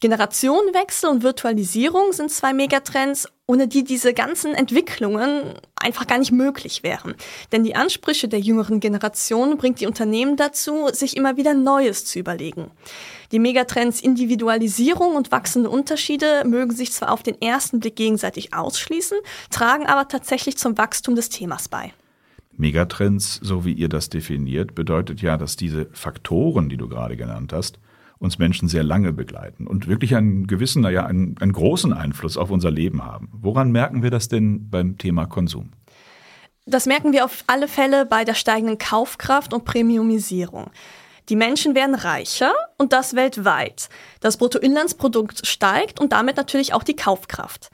Generationenwechsel 0.04 1.08
und 1.08 1.22
Virtualisierung 1.22 2.12
sind 2.12 2.30
zwei 2.30 2.52
Megatrends, 2.52 3.26
ohne 3.46 3.68
die 3.68 3.84
diese 3.84 4.12
ganzen 4.12 4.52
Entwicklungen 4.52 5.54
einfach 5.76 6.06
gar 6.06 6.18
nicht 6.18 6.30
möglich 6.30 6.82
wären. 6.82 7.14
Denn 7.52 7.64
die 7.64 7.74
Ansprüche 7.74 8.28
der 8.28 8.40
jüngeren 8.40 8.80
Generation 8.80 9.56
bringt 9.56 9.80
die 9.80 9.86
Unternehmen 9.86 10.36
dazu, 10.36 10.88
sich 10.92 11.16
immer 11.16 11.38
wieder 11.38 11.54
Neues 11.54 12.04
zu 12.04 12.18
überlegen. 12.18 12.70
Die 13.32 13.38
Megatrends 13.38 14.02
Individualisierung 14.02 15.16
und 15.16 15.32
wachsende 15.32 15.70
Unterschiede 15.70 16.44
mögen 16.44 16.72
sich 16.72 16.92
zwar 16.92 17.10
auf 17.10 17.22
den 17.22 17.40
ersten 17.40 17.80
Blick 17.80 17.96
gegenseitig 17.96 18.52
ausschließen, 18.52 19.16
tragen 19.48 19.86
aber 19.86 20.06
tatsächlich 20.08 20.58
zum 20.58 20.76
Wachstum 20.76 21.14
des 21.14 21.30
Themas 21.30 21.66
bei. 21.70 21.94
Megatrends, 22.58 23.40
so 23.42 23.64
wie 23.64 23.72
ihr 23.72 23.88
das 23.88 24.10
definiert, 24.10 24.74
bedeutet 24.74 25.22
ja, 25.22 25.38
dass 25.38 25.56
diese 25.56 25.86
Faktoren, 25.92 26.68
die 26.68 26.76
du 26.76 26.90
gerade 26.90 27.16
genannt 27.16 27.54
hast, 27.54 27.78
uns 28.18 28.38
Menschen 28.38 28.68
sehr 28.68 28.82
lange 28.82 29.12
begleiten 29.12 29.66
und 29.66 29.86
wirklich 29.86 30.14
einen 30.16 30.46
gewissen, 30.46 30.82
naja, 30.82 31.06
einen, 31.06 31.36
einen 31.40 31.52
großen 31.52 31.92
Einfluss 31.92 32.36
auf 32.36 32.50
unser 32.50 32.70
Leben 32.70 33.04
haben. 33.04 33.28
Woran 33.32 33.70
merken 33.72 34.02
wir 34.02 34.10
das 34.10 34.28
denn 34.28 34.70
beim 34.70 34.98
Thema 34.98 35.26
Konsum? 35.26 35.70
Das 36.66 36.86
merken 36.86 37.12
wir 37.12 37.24
auf 37.24 37.44
alle 37.46 37.68
Fälle 37.68 38.06
bei 38.06 38.24
der 38.24 38.34
steigenden 38.34 38.78
Kaufkraft 38.78 39.52
und 39.52 39.64
Premiumisierung. 39.64 40.70
Die 41.28 41.36
Menschen 41.36 41.74
werden 41.74 41.94
reicher 41.94 42.52
und 42.78 42.92
das 42.92 43.14
weltweit. 43.14 43.88
Das 44.20 44.36
Bruttoinlandsprodukt 44.36 45.46
steigt 45.46 46.00
und 46.00 46.12
damit 46.12 46.36
natürlich 46.36 46.74
auch 46.74 46.82
die 46.82 46.96
Kaufkraft. 46.96 47.70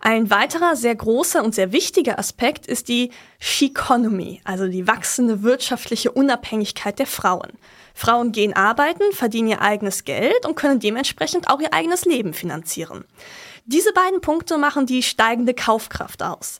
Ein 0.00 0.30
weiterer 0.30 0.76
sehr 0.76 0.94
großer 0.94 1.42
und 1.42 1.54
sehr 1.54 1.72
wichtiger 1.72 2.18
Aspekt 2.18 2.66
ist 2.66 2.88
die 2.88 3.10
She-Economy, 3.38 4.40
also 4.44 4.68
die 4.68 4.86
wachsende 4.86 5.42
wirtschaftliche 5.42 6.12
Unabhängigkeit 6.12 6.98
der 6.98 7.06
Frauen. 7.06 7.52
Frauen 7.94 8.32
gehen 8.32 8.54
arbeiten, 8.54 9.04
verdienen 9.12 9.48
ihr 9.48 9.62
eigenes 9.62 10.04
Geld 10.04 10.44
und 10.46 10.56
können 10.56 10.80
dementsprechend 10.80 11.48
auch 11.48 11.60
ihr 11.60 11.72
eigenes 11.72 12.04
Leben 12.04 12.34
finanzieren. 12.34 13.04
Diese 13.66 13.92
beiden 13.92 14.20
Punkte 14.20 14.58
machen 14.58 14.84
die 14.84 15.02
steigende 15.02 15.54
Kaufkraft 15.54 16.22
aus. 16.22 16.58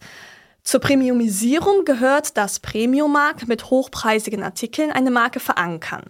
Zur 0.65 0.81
Premiumisierung 0.81 1.85
gehört, 1.85 2.39
dass 2.39 2.59
Premium-Marken 2.59 3.49
mit 3.49 3.69
hochpreisigen 3.69 4.43
Artikeln 4.43 4.91
eine 4.91 5.11
Marke 5.11 5.39
verankern. 5.39 6.05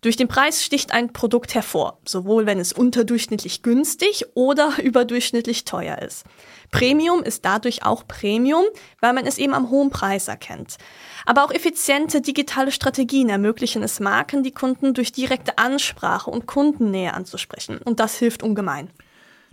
Durch 0.00 0.16
den 0.16 0.28
Preis 0.28 0.64
sticht 0.64 0.92
ein 0.92 1.12
Produkt 1.12 1.54
hervor, 1.54 1.98
sowohl 2.06 2.46
wenn 2.46 2.58
es 2.58 2.72
unterdurchschnittlich 2.72 3.62
günstig 3.62 4.24
oder 4.32 4.72
überdurchschnittlich 4.82 5.66
teuer 5.66 5.98
ist. 5.98 6.24
Premium 6.70 7.22
ist 7.22 7.44
dadurch 7.44 7.84
auch 7.84 8.08
Premium, 8.08 8.64
weil 9.02 9.12
man 9.12 9.26
es 9.26 9.36
eben 9.36 9.52
am 9.52 9.68
hohen 9.68 9.90
Preis 9.90 10.28
erkennt. 10.28 10.78
Aber 11.26 11.44
auch 11.44 11.50
effiziente 11.50 12.22
digitale 12.22 12.72
Strategien 12.72 13.28
ermöglichen 13.28 13.82
es 13.82 14.00
Marken, 14.00 14.42
die 14.42 14.52
Kunden 14.52 14.94
durch 14.94 15.12
direkte 15.12 15.58
Ansprache 15.58 16.30
und 16.30 16.46
Kundennähe 16.46 17.12
anzusprechen. 17.12 17.76
Und 17.76 18.00
das 18.00 18.16
hilft 18.16 18.42
ungemein. 18.42 18.88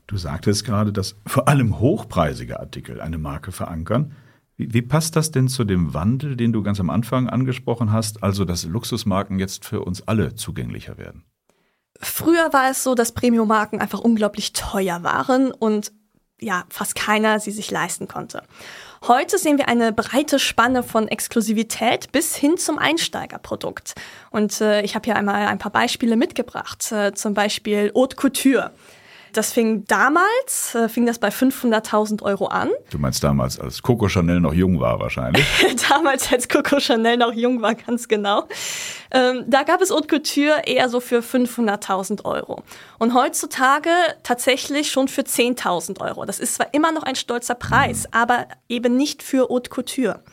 Du 0.07 0.15
sagtest 0.15 0.63
gerade, 0.63 0.93
dass 0.93 1.17
vor 1.27 1.49
allem 1.49 1.79
hochpreisige 1.81 2.57
Artikel 2.57 3.01
eine 3.01 3.17
Marke 3.17 3.51
verankern. 3.51 4.15
Wie, 4.57 4.73
wie, 4.73 4.81
passt 4.81 5.15
das 5.15 5.31
denn 5.31 5.47
zu 5.47 5.63
dem 5.63 5.93
Wandel, 5.93 6.35
den 6.35 6.53
du 6.53 6.63
ganz 6.63 6.79
am 6.79 6.89
Anfang 6.89 7.29
angesprochen 7.29 7.91
hast, 7.91 8.23
also 8.23 8.45
dass 8.45 8.63
Luxusmarken 8.65 9.39
jetzt 9.39 9.65
für 9.65 9.81
uns 9.81 10.07
alle 10.07 10.35
zugänglicher 10.35 10.97
werden? 10.97 11.25
Früher 11.99 12.51
war 12.51 12.69
es 12.69 12.83
so, 12.83 12.95
dass 12.95 13.13
Premium-Marken 13.13 13.79
einfach 13.79 13.99
unglaublich 13.99 14.53
teuer 14.53 15.03
waren 15.03 15.51
und 15.51 15.91
ja, 16.41 16.65
fast 16.69 16.95
keiner 16.95 17.39
sie 17.39 17.51
sich 17.51 17.71
leisten 17.71 18.07
konnte. 18.07 18.43
Heute 19.07 19.37
sehen 19.37 19.57
wir 19.57 19.69
eine 19.69 19.93
breite 19.93 20.39
Spanne 20.39 20.83
von 20.83 21.07
Exklusivität 21.07 22.11
bis 22.11 22.35
hin 22.35 22.57
zum 22.57 22.77
Einsteigerprodukt. 22.77 23.93
Und 24.31 24.59
äh, 24.59 24.81
ich 24.81 24.95
habe 24.95 25.05
hier 25.05 25.15
einmal 25.15 25.47
ein 25.47 25.59
paar 25.59 25.71
Beispiele 25.71 26.17
mitgebracht. 26.17 26.91
Äh, 26.91 27.13
zum 27.13 27.33
Beispiel 27.33 27.91
Haute 27.95 28.15
Couture. 28.17 28.71
Das 29.35 29.51
fing 29.51 29.83
damals, 29.85 30.75
äh, 30.75 30.87
fing 30.87 31.05
das 31.05 31.19
bei 31.19 31.27
500.000 31.27 32.23
Euro 32.23 32.47
an. 32.47 32.69
Du 32.89 32.97
meinst 32.97 33.21
damals, 33.21 33.59
als 33.59 33.81
Coco 33.81 34.07
Chanel 34.07 34.39
noch 34.39 34.53
jung 34.53 34.79
war 34.79 34.97
wahrscheinlich? 34.97 35.45
damals, 35.89 36.31
als 36.31 36.47
Coco 36.47 36.79
Chanel 36.79 37.17
noch 37.17 37.33
jung 37.33 37.61
war, 37.61 37.75
ganz 37.75 38.07
genau. 38.07 38.47
Ähm, 39.11 39.43
da 39.45 39.63
gab 39.63 39.81
es 39.81 39.91
Haute 39.91 40.07
Couture 40.07 40.61
eher 40.65 40.87
so 40.87 41.01
für 41.01 41.19
500.000 41.19 42.23
Euro. 42.23 42.63
Und 42.97 43.13
heutzutage 43.13 43.89
tatsächlich 44.23 44.89
schon 44.89 45.09
für 45.09 45.23
10.000 45.23 45.99
Euro. 45.99 46.23
Das 46.23 46.39
ist 46.39 46.55
zwar 46.55 46.73
immer 46.73 46.93
noch 46.93 47.03
ein 47.03 47.15
stolzer 47.15 47.55
Preis, 47.55 48.03
mhm. 48.03 48.17
aber 48.17 48.47
eben 48.69 48.95
nicht 48.95 49.21
für 49.21 49.49
Haute 49.49 49.69
Couture. 49.69 50.23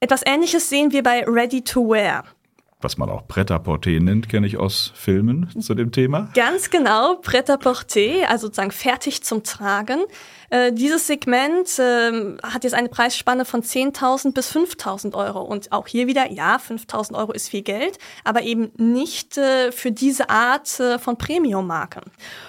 Etwas 0.00 0.20
Ähnliches 0.26 0.68
sehen 0.68 0.92
wir 0.92 1.02
bei 1.02 1.24
Ready 1.24 1.64
to 1.64 1.88
Wear 1.88 2.24
was 2.80 2.96
man 2.96 3.10
auch 3.10 3.26
Pret-à-Porter 3.26 3.98
nennt, 4.00 4.28
kenne 4.28 4.46
ich 4.46 4.56
aus 4.56 4.92
Filmen 4.94 5.48
zu 5.60 5.74
dem 5.74 5.90
Thema. 5.90 6.30
Ganz 6.34 6.70
genau, 6.70 7.16
Pret-à-Porter, 7.16 8.28
also 8.28 8.46
sozusagen 8.46 8.70
fertig 8.70 9.22
zum 9.24 9.42
Tragen. 9.42 10.00
Äh, 10.50 10.72
dieses 10.72 11.06
Segment 11.06 11.78
äh, 11.78 12.36
hat 12.42 12.64
jetzt 12.64 12.74
eine 12.74 12.88
Preisspanne 12.88 13.44
von 13.44 13.62
10.000 13.62 14.32
bis 14.32 14.54
5.000 14.54 15.14
Euro. 15.14 15.42
Und 15.42 15.72
auch 15.72 15.86
hier 15.86 16.06
wieder, 16.06 16.30
ja, 16.30 16.56
5.000 16.56 17.14
Euro 17.14 17.32
ist 17.32 17.48
viel 17.48 17.62
Geld, 17.62 17.98
aber 18.24 18.42
eben 18.42 18.70
nicht 18.76 19.36
äh, 19.36 19.72
für 19.72 19.92
diese 19.92 20.30
Art 20.30 20.80
äh, 20.80 20.98
von 20.98 21.18
Premium-Marken. 21.18 22.02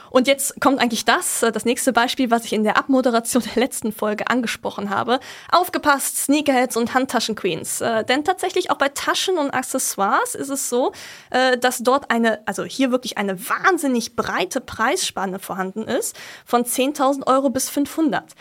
Und 0.10 0.28
jetzt 0.28 0.60
kommt 0.60 0.80
eigentlich 0.80 1.06
das, 1.06 1.44
äh, 1.44 1.52
das 1.52 1.66
nächste 1.66 1.94
Beispiel, 1.94 2.32
was 2.32 2.46
ich 2.46 2.54
in 2.54 2.64
der 2.64 2.78
Abmoderation 2.78 3.44
der 3.56 3.62
letzten 3.62 3.92
Folge 3.92 4.28
angesprochen 4.28 4.90
habe. 4.90 5.20
Aufgepasst, 5.52 6.18
Sneakerheads 6.18 6.78
und 6.78 6.94
Handtaschen-Queens. 6.94 7.82
Äh, 7.82 8.04
denn 8.06 8.24
tatsächlich 8.24 8.72
auch 8.72 8.78
bei 8.78 8.90
Taschen 8.90 9.38
und 9.38 9.52
Accessoires 9.52 10.36
ist 10.36 10.50
es 10.50 10.70
so, 10.70 10.94
äh, 11.30 11.58
dass 11.58 11.80
dort 11.80 12.12
eine, 12.12 12.40
also 12.48 12.64
hier 12.64 12.92
wirklich 12.92 13.18
eine 13.18 13.50
wahnsinnig 13.50 14.16
breite 14.16 14.62
Preisspanne 14.62 15.40
vorhanden 15.40 15.84
ist, 15.84 16.16
von 16.46 16.64
10.000 16.64 17.28
Euro 17.28 17.50
bis 17.50 17.70
5 17.70 17.89
500. 17.90 18.36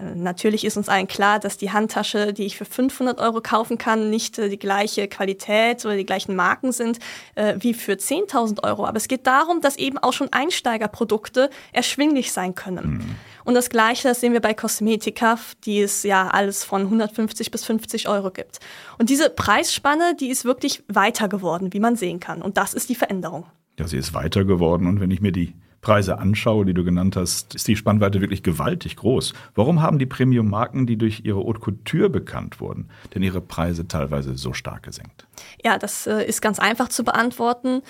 Äh, 0.00 0.14
natürlich 0.14 0.64
ist 0.64 0.76
uns 0.76 0.88
allen 0.88 1.08
klar, 1.08 1.38
dass 1.38 1.56
die 1.56 1.72
Handtasche, 1.72 2.32
die 2.32 2.44
ich 2.44 2.56
für 2.56 2.64
500 2.64 3.20
Euro 3.20 3.40
kaufen 3.40 3.78
kann, 3.78 4.10
nicht 4.10 4.38
äh, 4.38 4.48
die 4.48 4.58
gleiche 4.58 5.08
Qualität 5.08 5.84
oder 5.84 5.96
die 5.96 6.06
gleichen 6.06 6.36
Marken 6.36 6.72
sind 6.72 6.98
äh, 7.34 7.54
wie 7.58 7.74
für 7.74 7.92
10.000 7.92 8.62
Euro. 8.62 8.86
Aber 8.86 8.96
es 8.96 9.08
geht 9.08 9.26
darum, 9.26 9.60
dass 9.60 9.76
eben 9.76 9.98
auch 9.98 10.12
schon 10.12 10.32
Einsteigerprodukte 10.32 11.50
erschwinglich 11.72 12.32
sein 12.32 12.54
können. 12.54 12.90
Mhm. 12.90 13.16
Und 13.44 13.54
das 13.54 13.70
Gleiche 13.70 14.08
das 14.08 14.20
sehen 14.20 14.32
wir 14.32 14.40
bei 14.40 14.54
Kosmetika, 14.54 15.38
die 15.64 15.80
es 15.80 16.02
ja 16.02 16.28
alles 16.28 16.64
von 16.64 16.82
150 16.82 17.50
bis 17.50 17.64
50 17.64 18.08
Euro 18.08 18.30
gibt. 18.30 18.60
Und 18.98 19.10
diese 19.10 19.30
Preisspanne, 19.30 20.14
die 20.18 20.28
ist 20.28 20.44
wirklich 20.44 20.84
weiter 20.88 21.28
geworden, 21.28 21.72
wie 21.72 21.80
man 21.80 21.96
sehen 21.96 22.20
kann. 22.20 22.42
Und 22.42 22.56
das 22.56 22.74
ist 22.74 22.88
die 22.88 22.94
Veränderung. 22.94 23.46
Ja, 23.78 23.88
sie 23.88 23.96
ist 23.96 24.14
weiter 24.14 24.44
geworden. 24.44 24.86
Und 24.86 25.00
wenn 25.00 25.10
ich 25.10 25.20
mir 25.20 25.32
die 25.32 25.54
Preise 25.80 26.18
anschaue, 26.18 26.66
die 26.66 26.74
du 26.74 26.84
genannt 26.84 27.16
hast, 27.16 27.54
ist 27.54 27.66
die 27.66 27.76
Spannweite 27.76 28.20
wirklich 28.20 28.42
gewaltig 28.42 28.96
groß. 28.96 29.32
Warum 29.54 29.80
haben 29.80 29.98
die 29.98 30.06
Premium-Marken, 30.06 30.86
die 30.86 30.98
durch 30.98 31.22
ihre 31.24 31.38
Haute 31.38 31.60
Couture 31.60 32.10
bekannt 32.10 32.60
wurden, 32.60 32.88
denn 33.14 33.22
ihre 33.22 33.40
Preise 33.40 33.88
teilweise 33.88 34.36
so 34.36 34.52
stark 34.52 34.82
gesenkt? 34.82 35.26
Ja, 35.64 35.78
das 35.78 36.06
äh, 36.06 36.24
ist 36.24 36.42
ganz 36.42 36.58
einfach 36.58 36.88
zu 36.88 37.04
beantworten. 37.04 37.82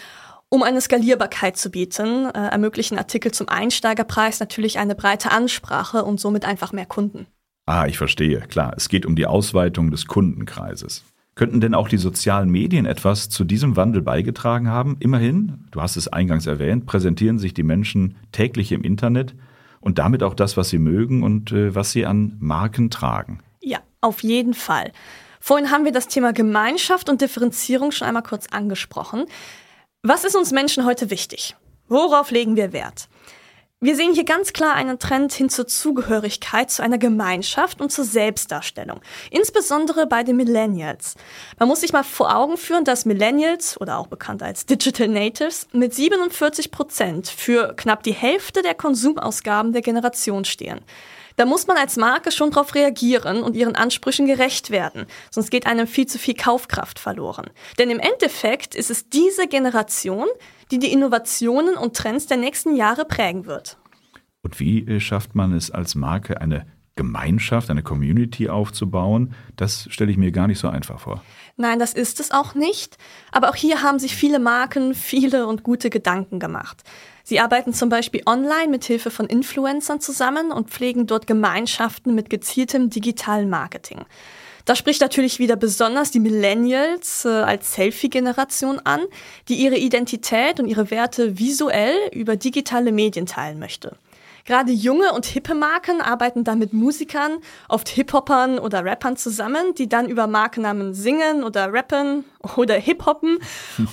Um 0.49 0.63
eine 0.63 0.81
Skalierbarkeit 0.81 1.57
zu 1.57 1.71
bieten, 1.71 2.27
äh, 2.27 2.49
ermöglichen 2.49 2.99
Artikel 2.99 3.33
zum 3.33 3.49
Einsteigerpreis 3.49 4.41
natürlich 4.41 4.79
eine 4.79 4.95
breite 4.95 5.31
Ansprache 5.31 6.05
und 6.05 6.21
somit 6.21 6.45
einfach 6.45 6.73
mehr 6.73 6.87
Kunden. 6.87 7.27
Ah, 7.67 7.87
ich 7.87 7.99
verstehe. 7.99 8.41
Klar, 8.41 8.75
es 8.77 8.89
geht 8.89 9.07
um 9.07 9.15
die 9.15 9.27
Ausweitung 9.27 9.93
des 9.93 10.07
Kundenkreises. 10.07 11.05
Könnten 11.41 11.63
denn 11.63 11.75
auch 11.75 11.89
die 11.89 11.97
sozialen 11.97 12.51
Medien 12.51 12.85
etwas 12.85 13.31
zu 13.31 13.45
diesem 13.45 13.75
Wandel 13.75 14.03
beigetragen 14.03 14.69
haben? 14.69 14.99
Immerhin, 15.01 15.65
du 15.71 15.81
hast 15.81 15.97
es 15.97 16.07
eingangs 16.07 16.47
erwähnt, 16.47 16.85
präsentieren 16.85 17.39
sich 17.39 17.55
die 17.55 17.63
Menschen 17.63 18.19
täglich 18.31 18.73
im 18.73 18.83
Internet 18.83 19.35
und 19.81 19.99
damit 19.99 20.23
auch 20.23 20.35
das, 20.35 20.59
was 20.59 20.69
sie 20.69 20.77
mögen 20.77 21.23
und 21.23 21.51
äh, 21.51 21.75
was 21.75 21.93
sie 21.93 22.05
an 22.05 22.37
Marken 22.41 22.91
tragen. 22.91 23.41
Ja, 23.63 23.79
auf 24.03 24.23
jeden 24.23 24.53
Fall. 24.53 24.93
Vorhin 25.41 25.71
haben 25.71 25.87
wir 25.87 25.93
das 25.93 26.09
Thema 26.09 26.35
Gemeinschaft 26.35 27.09
und 27.09 27.23
Differenzierung 27.23 27.91
schon 27.91 28.07
einmal 28.07 28.23
kurz 28.23 28.49
angesprochen. 28.49 29.25
Was 30.03 30.25
ist 30.25 30.37
uns 30.37 30.53
Menschen 30.53 30.85
heute 30.85 31.09
wichtig? 31.09 31.57
Worauf 31.89 32.31
legen 32.33 32.57
wir 32.57 32.75
Wert? 32.75 33.09
Wir 33.83 33.97
sehen 33.97 34.13
hier 34.13 34.27
ganz 34.27 34.53
klar 34.53 34.75
einen 34.75 34.99
Trend 34.99 35.33
hin 35.33 35.49
zur 35.49 35.67
Zugehörigkeit 35.67 36.71
zu 36.71 36.83
einer 36.83 36.99
Gemeinschaft 36.99 37.81
und 37.81 37.91
zur 37.91 38.05
Selbstdarstellung. 38.05 39.01
Insbesondere 39.31 40.07
bei 40.07 40.23
den 40.23 40.37
Millennials. 40.37 41.15
Man 41.59 41.67
muss 41.67 41.81
sich 41.81 41.95
mal 41.95 42.03
vor 42.03 42.37
Augen 42.37 42.59
führen, 42.59 42.85
dass 42.85 43.07
Millennials 43.07 43.81
oder 43.81 43.97
auch 43.97 44.09
bekannt 44.09 44.43
als 44.43 44.67
Digital 44.67 45.09
Natives 45.09 45.67
mit 45.73 45.95
47 45.95 46.71
Prozent 46.71 47.29
für 47.29 47.73
knapp 47.75 48.03
die 48.03 48.13
Hälfte 48.13 48.61
der 48.61 48.75
Konsumausgaben 48.75 49.73
der 49.73 49.81
Generation 49.81 50.45
stehen. 50.45 50.83
Da 51.41 51.47
muss 51.47 51.67
man 51.67 51.79
als 51.79 51.97
Marke 51.97 52.33
schon 52.33 52.51
darauf 52.51 52.75
reagieren 52.75 53.43
und 53.43 53.57
ihren 53.57 53.75
Ansprüchen 53.75 54.27
gerecht 54.27 54.69
werden, 54.69 55.07
sonst 55.31 55.51
geht 55.51 55.65
einem 55.65 55.87
viel 55.87 56.05
zu 56.05 56.19
viel 56.19 56.35
Kaufkraft 56.35 56.99
verloren. 56.99 57.49
Denn 57.79 57.89
im 57.89 57.99
Endeffekt 57.99 58.75
ist 58.75 58.91
es 58.91 59.09
diese 59.09 59.49
Generation, 59.49 60.27
die 60.71 60.79
die 60.79 60.93
Innovationen 60.93 61.79
und 61.79 61.97
Trends 61.97 62.27
der 62.27 62.37
nächsten 62.37 62.77
Jahre 62.77 63.07
prägen 63.07 63.47
wird. 63.47 63.79
Und 64.43 64.61
wie 64.61 64.81
äh, 64.81 65.01
schafft 65.01 65.35
man 65.35 65.55
es 65.55 65.71
als 65.71 65.95
Marke, 65.95 66.43
eine 66.43 66.67
Gemeinschaft, 66.97 67.71
eine 67.71 67.83
Community 67.83 68.49
aufzubauen? 68.49 69.35
Das 69.57 69.87
stelle 69.91 70.11
ich 70.11 70.17
mir 70.17 70.33
gar 70.33 70.47
nicht 70.47 70.59
so 70.59 70.69
einfach 70.69 71.01
vor. 71.01 71.23
Nein, 71.57 71.79
das 71.79 71.93
ist 71.93 72.21
es 72.21 72.31
auch 72.31 72.55
nicht. 72.55 72.97
Aber 73.33 73.51
auch 73.51 73.57
hier 73.57 73.83
haben 73.83 73.99
sich 73.99 74.15
viele 74.17 74.39
Marken 74.39 74.95
viele 74.95 75.47
und 75.47 75.63
gute 75.63 75.91
Gedanken 75.91 76.39
gemacht. 76.39 76.83
Sie 77.25 77.39
arbeiten 77.39 77.73
zum 77.73 77.89
Beispiel 77.89 78.23
online 78.27 78.69
mit 78.69 78.85
Hilfe 78.85 79.11
von 79.11 79.27
Influencern 79.27 80.01
zusammen 80.01 80.51
und 80.51 80.71
pflegen 80.71 81.07
dort 81.07 81.27
Gemeinschaften 81.27 82.15
mit 82.15 82.31
gezieltem 82.31 82.91
digitalen 82.91 83.49
Marketing. 83.49 84.05
Das 84.65 84.79
spricht 84.79 85.01
natürlich 85.01 85.39
wieder 85.39 85.57
besonders 85.57 86.11
die 86.11 86.21
Millennials 86.21 87.25
äh, 87.25 87.29
als 87.29 87.75
Selfie-Generation 87.75 88.79
an, 88.85 89.01
die 89.49 89.55
ihre 89.55 89.77
Identität 89.77 90.61
und 90.61 90.67
ihre 90.67 90.91
Werte 90.91 91.39
visuell 91.39 91.97
über 92.13 92.37
digitale 92.37 92.93
Medien 92.93 93.27
teilen 93.27 93.59
möchte. 93.59 93.97
Gerade 94.45 94.73
junge 94.73 95.13
und 95.13 95.27
hippe 95.27 95.55
Marken 95.55 96.01
arbeiten 96.01 96.45
da 96.45 96.55
mit 96.55 96.73
Musikern, 96.73 97.39
oft 97.69 97.89
Hip-Hoppern 97.89 98.59
oder 98.59 98.85
Rappern 98.85 99.17
zusammen, 99.17 99.75
die 99.77 99.89
dann 99.89 100.09
über 100.09 100.27
Markennamen 100.27 100.95
singen 100.95 101.45
oder 101.45 101.73
rappen 101.73 102.25
oder 102.57 102.75
Hip-Hoppen. 102.75 103.39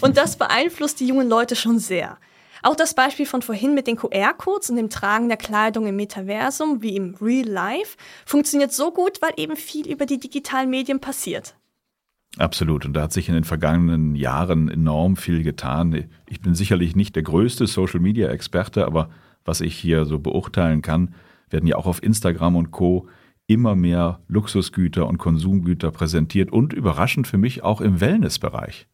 Und 0.02 0.18
das 0.18 0.38
beeinflusst 0.38 1.00
die 1.00 1.08
jungen 1.08 1.30
Leute 1.30 1.56
schon 1.56 1.80
sehr. 1.80 2.18
Auch 2.64 2.76
das 2.76 2.96
Beispiel 2.96 3.26
von 3.26 3.42
vorhin 3.42 3.76
mit 3.76 3.88
den 3.88 3.98
QR-Codes 3.98 4.72
und 4.72 4.78
dem 4.78 4.90
Tragen 4.90 5.28
der 5.28 5.38
Kleidung 5.38 5.86
im 5.88 5.96
Metaversum 5.96 6.82
wie 6.82 6.96
im 6.96 7.16
Real 7.22 7.48
Life 7.48 7.98
funktioniert 8.26 8.74
so 8.74 8.92
gut, 8.92 9.22
weil 9.22 9.34
eben 9.38 9.56
viel 9.56 9.88
über 9.88 10.06
die 10.06 10.20
digitalen 10.20 10.70
Medien 10.70 11.00
passiert. 11.00 11.56
Absolut. 12.38 12.86
Und 12.86 12.94
da 12.94 13.04
hat 13.04 13.14
sich 13.14 13.30
in 13.30 13.36
den 13.36 13.44
vergangenen 13.44 14.16
Jahren 14.16 14.70
enorm 14.70 15.16
viel 15.16 15.44
getan. 15.44 16.10
Ich 16.28 16.42
bin 16.42 16.56
sicherlich 16.56 16.96
nicht 16.96 17.16
der 17.16 17.24
größte 17.24 17.68
Social-Media-Experte, 17.68 18.86
aber 18.86 19.10
was 19.48 19.62
ich 19.62 19.76
hier 19.76 20.06
so 20.06 20.20
beurteilen 20.20 20.82
kann, 20.82 21.16
werden 21.50 21.68
ja 21.68 21.78
auch 21.78 21.88
auf 21.88 22.04
Instagram 22.04 22.56
und 22.56 22.72
Co 22.72 23.08
immer 23.48 23.76
mehr 23.76 24.20
Luxusgüter 24.28 25.08
und 25.08 25.18
Konsumgüter 25.18 25.92
präsentiert 25.92 26.52
und 26.52 26.74
überraschend 26.74 27.28
für 27.28 27.38
mich 27.38 27.64
auch 27.64 27.82
im 27.82 28.02
Wellnessbereich. 28.02 28.88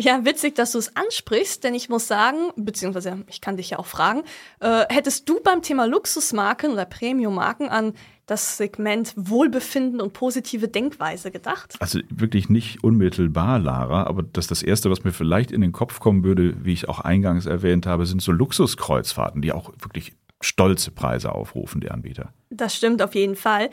Ja, 0.00 0.24
witzig, 0.24 0.54
dass 0.54 0.72
du 0.72 0.78
es 0.78 0.94
ansprichst, 0.94 1.64
denn 1.64 1.74
ich 1.74 1.88
muss 1.88 2.06
sagen, 2.06 2.52
beziehungsweise 2.56 3.24
ich 3.28 3.40
kann 3.40 3.56
dich 3.56 3.70
ja 3.70 3.80
auch 3.80 3.86
fragen, 3.86 4.22
äh, 4.60 4.84
hättest 4.88 5.28
du 5.28 5.40
beim 5.42 5.60
Thema 5.60 5.86
Luxusmarken 5.86 6.72
oder 6.72 6.84
Premium-Marken 6.84 7.68
an 7.68 7.94
das 8.28 8.58
Segment 8.58 9.14
Wohlbefinden 9.16 10.00
und 10.00 10.12
positive 10.12 10.68
Denkweise 10.68 11.30
gedacht? 11.30 11.74
Also 11.80 11.98
wirklich 12.10 12.48
nicht 12.48 12.84
unmittelbar, 12.84 13.58
Lara, 13.58 14.04
aber 14.04 14.22
das 14.22 14.46
das 14.46 14.62
Erste, 14.62 14.90
was 14.90 15.02
mir 15.02 15.12
vielleicht 15.12 15.50
in 15.50 15.60
den 15.60 15.72
Kopf 15.72 15.98
kommen 15.98 16.22
würde, 16.22 16.64
wie 16.64 16.72
ich 16.72 16.88
auch 16.88 17.00
eingangs 17.00 17.46
erwähnt 17.46 17.86
habe, 17.86 18.06
sind 18.06 18.22
so 18.22 18.30
Luxuskreuzfahrten, 18.30 19.42
die 19.42 19.52
auch 19.52 19.72
wirklich 19.80 20.12
stolze 20.40 20.90
Preise 20.90 21.32
aufrufen, 21.32 21.80
die 21.80 21.90
Anbieter. 21.90 22.32
Das 22.50 22.74
stimmt 22.74 23.02
auf 23.02 23.14
jeden 23.14 23.36
Fall. 23.36 23.70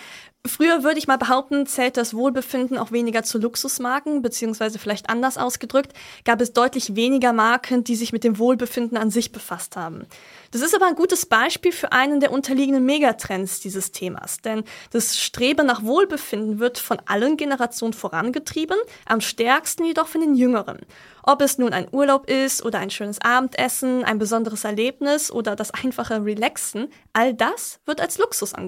Früher 0.48 0.84
würde 0.84 1.00
ich 1.00 1.08
mal 1.08 1.18
behaupten, 1.18 1.66
zählt 1.66 1.98
das 1.98 2.14
Wohlbefinden 2.14 2.78
auch 2.78 2.92
weniger 2.92 3.24
zu 3.24 3.40
Luxusmarken, 3.40 4.22
beziehungsweise 4.22 4.78
vielleicht 4.78 5.10
anders 5.10 5.40
ausgedrückt, 5.40 5.94
gab 6.24 6.40
es 6.40 6.54
deutlich 6.54 6.96
weniger 6.96 7.34
Marken, 7.34 7.84
die 7.84 7.96
sich 7.96 8.14
mit 8.14 8.24
dem 8.24 8.38
Wohlbefinden 8.38 8.96
an 8.96 9.10
sich 9.10 9.32
befasst 9.32 9.76
haben. 9.76 10.06
Das 10.52 10.62
ist 10.62 10.76
aber 10.76 10.86
ein 10.86 10.96
gutes 10.96 11.26
Beispiel 11.26 11.72
für 11.72 11.92
einen 11.94 12.20
der 12.20 12.32
unterliegenden 12.32 12.86
Megatrends 12.86 13.60
dieses 13.60 13.92
Themas, 13.92 14.38
denn 14.38 14.64
das 14.92 15.18
Streben 15.18 15.66
nach 15.66 15.84
Wohlbefinden 15.84 16.60
wird 16.60 16.78
von 16.78 17.02
allen 17.08 17.38
Generationen 17.38 17.94
vorangetrieben, 17.94 18.78
am 19.08 19.22
stärksten 19.22 19.84
jedoch 19.84 20.08
von 20.08 20.22
den 20.22 20.36
Jüngeren. 20.36 20.78
Ob 21.24 21.42
es 21.42 21.58
nun 21.58 21.74
ein 21.74 21.88
Urlaub 21.92 22.30
ist 22.30 22.64
oder 22.64 22.78
ein 22.78 22.92
schönes 22.92 23.20
Abendessen, 23.20 24.04
ein 24.04 24.20
besonderes 24.20 24.64
Erlebnis 24.64 25.32
oder 25.32 25.56
das 25.56 25.72
einfache 25.72 26.24
Relaxen, 26.24 26.90
all 27.14 27.34
das 27.34 27.80
wird 27.88 28.00
als 28.00 28.20
Luxus 28.20 28.54
angesehen. 28.54 28.65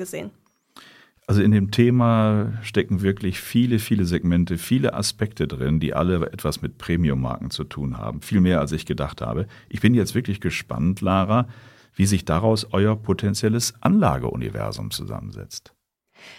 Also 1.29 1.41
in 1.41 1.51
dem 1.51 1.71
Thema 1.71 2.53
stecken 2.63 3.01
wirklich 3.01 3.41
viele, 3.41 3.79
viele 3.79 4.05
Segmente, 4.05 4.57
viele 4.57 4.93
Aspekte 4.93 5.45
drin, 5.45 5.81
die 5.81 5.93
alle 5.93 6.25
etwas 6.31 6.61
mit 6.61 6.77
Premium-Marken 6.77 7.51
zu 7.51 7.65
tun 7.65 7.97
haben. 7.97 8.21
Viel 8.21 8.39
mehr, 8.39 8.61
als 8.61 8.71
ich 8.71 8.85
gedacht 8.85 9.21
habe. 9.21 9.45
Ich 9.67 9.81
bin 9.81 9.93
jetzt 9.93 10.15
wirklich 10.15 10.39
gespannt, 10.39 11.01
Lara, 11.01 11.49
wie 11.95 12.05
sich 12.05 12.23
daraus 12.23 12.67
euer 12.71 12.95
potenzielles 12.95 13.73
Anlageuniversum 13.81 14.89
zusammensetzt. 14.89 15.73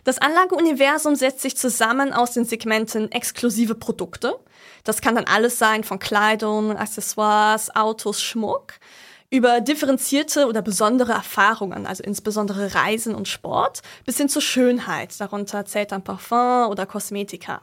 Das 0.05 0.19
Anlageuniversum 0.19 1.17
setzt 1.17 1.41
sich 1.41 1.57
zusammen 1.57 2.15
aus 2.15 2.33
den 2.33 2.47
Segmenten 2.47 3.13
exklusive 3.13 3.75
Produkte. 3.75 4.37
Das 4.85 5.03
kann 5.03 5.15
dann 5.15 5.25
alles 5.25 5.59
sein 5.59 5.85
von 5.85 5.99
Kleidung, 5.99 6.77
Accessoires, 6.77 7.75
Autos, 7.77 8.23
Schmuck 8.23 8.75
über 9.31 9.61
differenzierte 9.61 10.47
oder 10.47 10.63
besondere 10.63 11.13
Erfahrungen, 11.13 11.87
also 11.87 12.03
insbesondere 12.03 12.75
Reisen 12.75 13.15
und 13.15 13.29
Sport, 13.29 13.83
bis 14.07 14.17
hin 14.17 14.29
zur 14.29 14.43
Schönheit. 14.43 15.21
Darunter 15.21 15.65
zählt 15.65 15.93
dann 15.93 16.05
Parfum 16.05 16.71
oder 16.71 16.87
Kosmetika. 16.87 17.61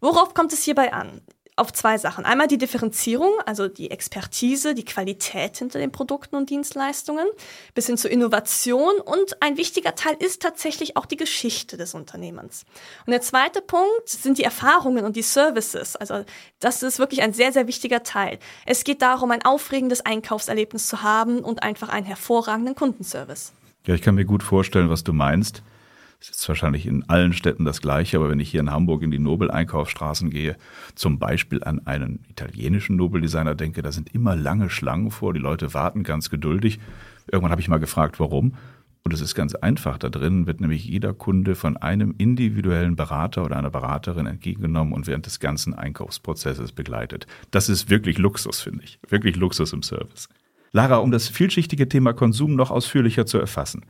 Worauf 0.00 0.34
kommt 0.34 0.52
es 0.52 0.64
hierbei 0.64 0.92
an? 0.92 1.22
Auf 1.56 1.72
zwei 1.72 1.96
Sachen. 1.96 2.26
Einmal 2.26 2.48
die 2.48 2.58
Differenzierung, 2.58 3.32
also 3.46 3.66
die 3.66 3.90
Expertise, 3.90 4.74
die 4.74 4.84
Qualität 4.84 5.56
hinter 5.56 5.78
den 5.78 5.90
Produkten 5.90 6.36
und 6.36 6.50
Dienstleistungen, 6.50 7.26
bis 7.74 7.86
hin 7.86 7.96
zur 7.96 8.10
Innovation 8.10 9.00
und 9.00 9.42
ein 9.42 9.56
wichtiger 9.56 9.94
Teil 9.94 10.16
ist 10.18 10.42
tatsächlich 10.42 10.96
auch 10.98 11.06
die 11.06 11.16
Geschichte 11.16 11.78
des 11.78 11.94
Unternehmens. 11.94 12.64
Und 13.06 13.12
der 13.12 13.22
zweite 13.22 13.62
Punkt 13.62 14.08
sind 14.08 14.36
die 14.36 14.44
Erfahrungen 14.44 15.06
und 15.06 15.16
die 15.16 15.22
Services. 15.22 15.96
Also 15.96 16.24
das 16.60 16.82
ist 16.82 16.98
wirklich 16.98 17.22
ein 17.22 17.32
sehr, 17.32 17.52
sehr 17.52 17.66
wichtiger 17.66 18.02
Teil. 18.02 18.38
Es 18.66 18.84
geht 18.84 19.00
darum, 19.00 19.30
ein 19.30 19.44
aufregendes 19.44 20.02
Einkaufserlebnis 20.02 20.86
zu 20.88 21.02
haben 21.02 21.40
und 21.40 21.62
einfach 21.62 21.88
einen 21.88 22.06
hervorragenden 22.06 22.74
Kundenservice. 22.74 23.52
Ja, 23.86 23.94
ich 23.94 24.02
kann 24.02 24.16
mir 24.16 24.26
gut 24.26 24.42
vorstellen, 24.42 24.90
was 24.90 25.04
du 25.04 25.14
meinst. 25.14 25.62
Es 26.30 26.40
ist 26.40 26.48
wahrscheinlich 26.48 26.86
in 26.86 27.08
allen 27.08 27.32
Städten 27.32 27.64
das 27.64 27.80
Gleiche, 27.80 28.16
aber 28.16 28.28
wenn 28.28 28.40
ich 28.40 28.50
hier 28.50 28.58
in 28.58 28.72
Hamburg 28.72 29.02
in 29.02 29.12
die 29.12 29.18
Nobel-Einkaufsstraßen 29.20 30.30
gehe, 30.30 30.56
zum 30.96 31.20
Beispiel 31.20 31.62
an 31.62 31.86
einen 31.86 32.24
italienischen 32.28 32.96
Nobeldesigner 32.96 33.54
denke, 33.54 33.80
da 33.80 33.92
sind 33.92 34.12
immer 34.12 34.34
lange 34.34 34.68
Schlangen 34.68 35.12
vor, 35.12 35.32
die 35.32 35.40
Leute 35.40 35.72
warten 35.72 36.02
ganz 36.02 36.28
geduldig. 36.28 36.80
Irgendwann 37.30 37.52
habe 37.52 37.60
ich 37.60 37.68
mal 37.68 37.78
gefragt, 37.78 38.18
warum. 38.18 38.54
Und 39.04 39.12
es 39.12 39.20
ist 39.20 39.36
ganz 39.36 39.54
einfach. 39.54 39.98
Da 39.98 40.08
drin 40.08 40.48
wird 40.48 40.60
nämlich 40.60 40.84
jeder 40.84 41.14
Kunde 41.14 41.54
von 41.54 41.76
einem 41.76 42.12
individuellen 42.18 42.96
Berater 42.96 43.44
oder 43.44 43.56
einer 43.56 43.70
Beraterin 43.70 44.26
entgegengenommen 44.26 44.94
und 44.94 45.06
während 45.06 45.26
des 45.26 45.38
ganzen 45.38 45.74
Einkaufsprozesses 45.74 46.72
begleitet. 46.72 47.28
Das 47.52 47.68
ist 47.68 47.88
wirklich 47.88 48.18
Luxus, 48.18 48.60
finde 48.60 48.82
ich. 48.82 48.98
Wirklich 49.08 49.36
Luxus 49.36 49.72
im 49.72 49.84
Service. 49.84 50.28
Lara, 50.72 50.96
um 50.96 51.12
das 51.12 51.28
vielschichtige 51.28 51.88
Thema 51.88 52.14
Konsum 52.14 52.56
noch 52.56 52.72
ausführlicher 52.72 53.26
zu 53.26 53.38
erfassen 53.38 53.86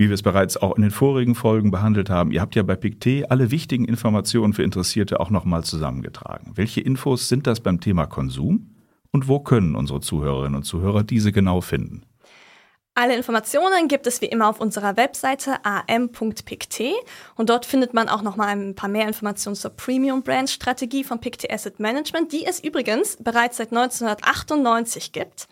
wie 0.00 0.08
wir 0.08 0.14
es 0.14 0.22
bereits 0.22 0.56
auch 0.56 0.76
in 0.76 0.82
den 0.82 0.90
vorigen 0.90 1.34
Folgen 1.34 1.70
behandelt 1.70 2.08
haben. 2.08 2.32
Ihr 2.32 2.40
habt 2.40 2.54
ja 2.54 2.62
bei 2.62 2.74
Pictet 2.74 3.30
alle 3.30 3.50
wichtigen 3.50 3.84
Informationen 3.84 4.54
für 4.54 4.62
Interessierte 4.62 5.20
auch 5.20 5.28
nochmal 5.28 5.62
zusammengetragen. 5.62 6.52
Welche 6.54 6.80
Infos 6.80 7.28
sind 7.28 7.46
das 7.46 7.60
beim 7.60 7.82
Thema 7.82 8.06
Konsum 8.06 8.74
und 9.12 9.28
wo 9.28 9.40
können 9.40 9.76
unsere 9.76 10.00
Zuhörerinnen 10.00 10.54
und 10.54 10.62
Zuhörer 10.62 11.02
diese 11.02 11.32
genau 11.32 11.60
finden? 11.60 12.06
Alle 12.94 13.14
Informationen 13.14 13.88
gibt 13.88 14.06
es 14.06 14.22
wie 14.22 14.26
immer 14.26 14.48
auf 14.48 14.58
unserer 14.58 14.96
Webseite 14.96 15.58
am.pict 15.64 16.80
und 17.36 17.50
dort 17.50 17.66
findet 17.66 17.92
man 17.92 18.08
auch 18.08 18.22
noch 18.22 18.36
mal 18.36 18.48
ein 18.48 18.74
paar 18.74 18.88
mehr 18.88 19.06
Informationen 19.06 19.54
zur 19.54 19.72
Premium 19.72 20.22
Brand 20.22 20.48
Strategie 20.48 21.04
von 21.04 21.20
Pict 21.20 21.50
Asset 21.52 21.78
Management, 21.78 22.32
die 22.32 22.46
es 22.46 22.64
übrigens 22.64 23.18
bereits 23.18 23.58
seit 23.58 23.68
1998 23.68 25.12
gibt. 25.12 25.46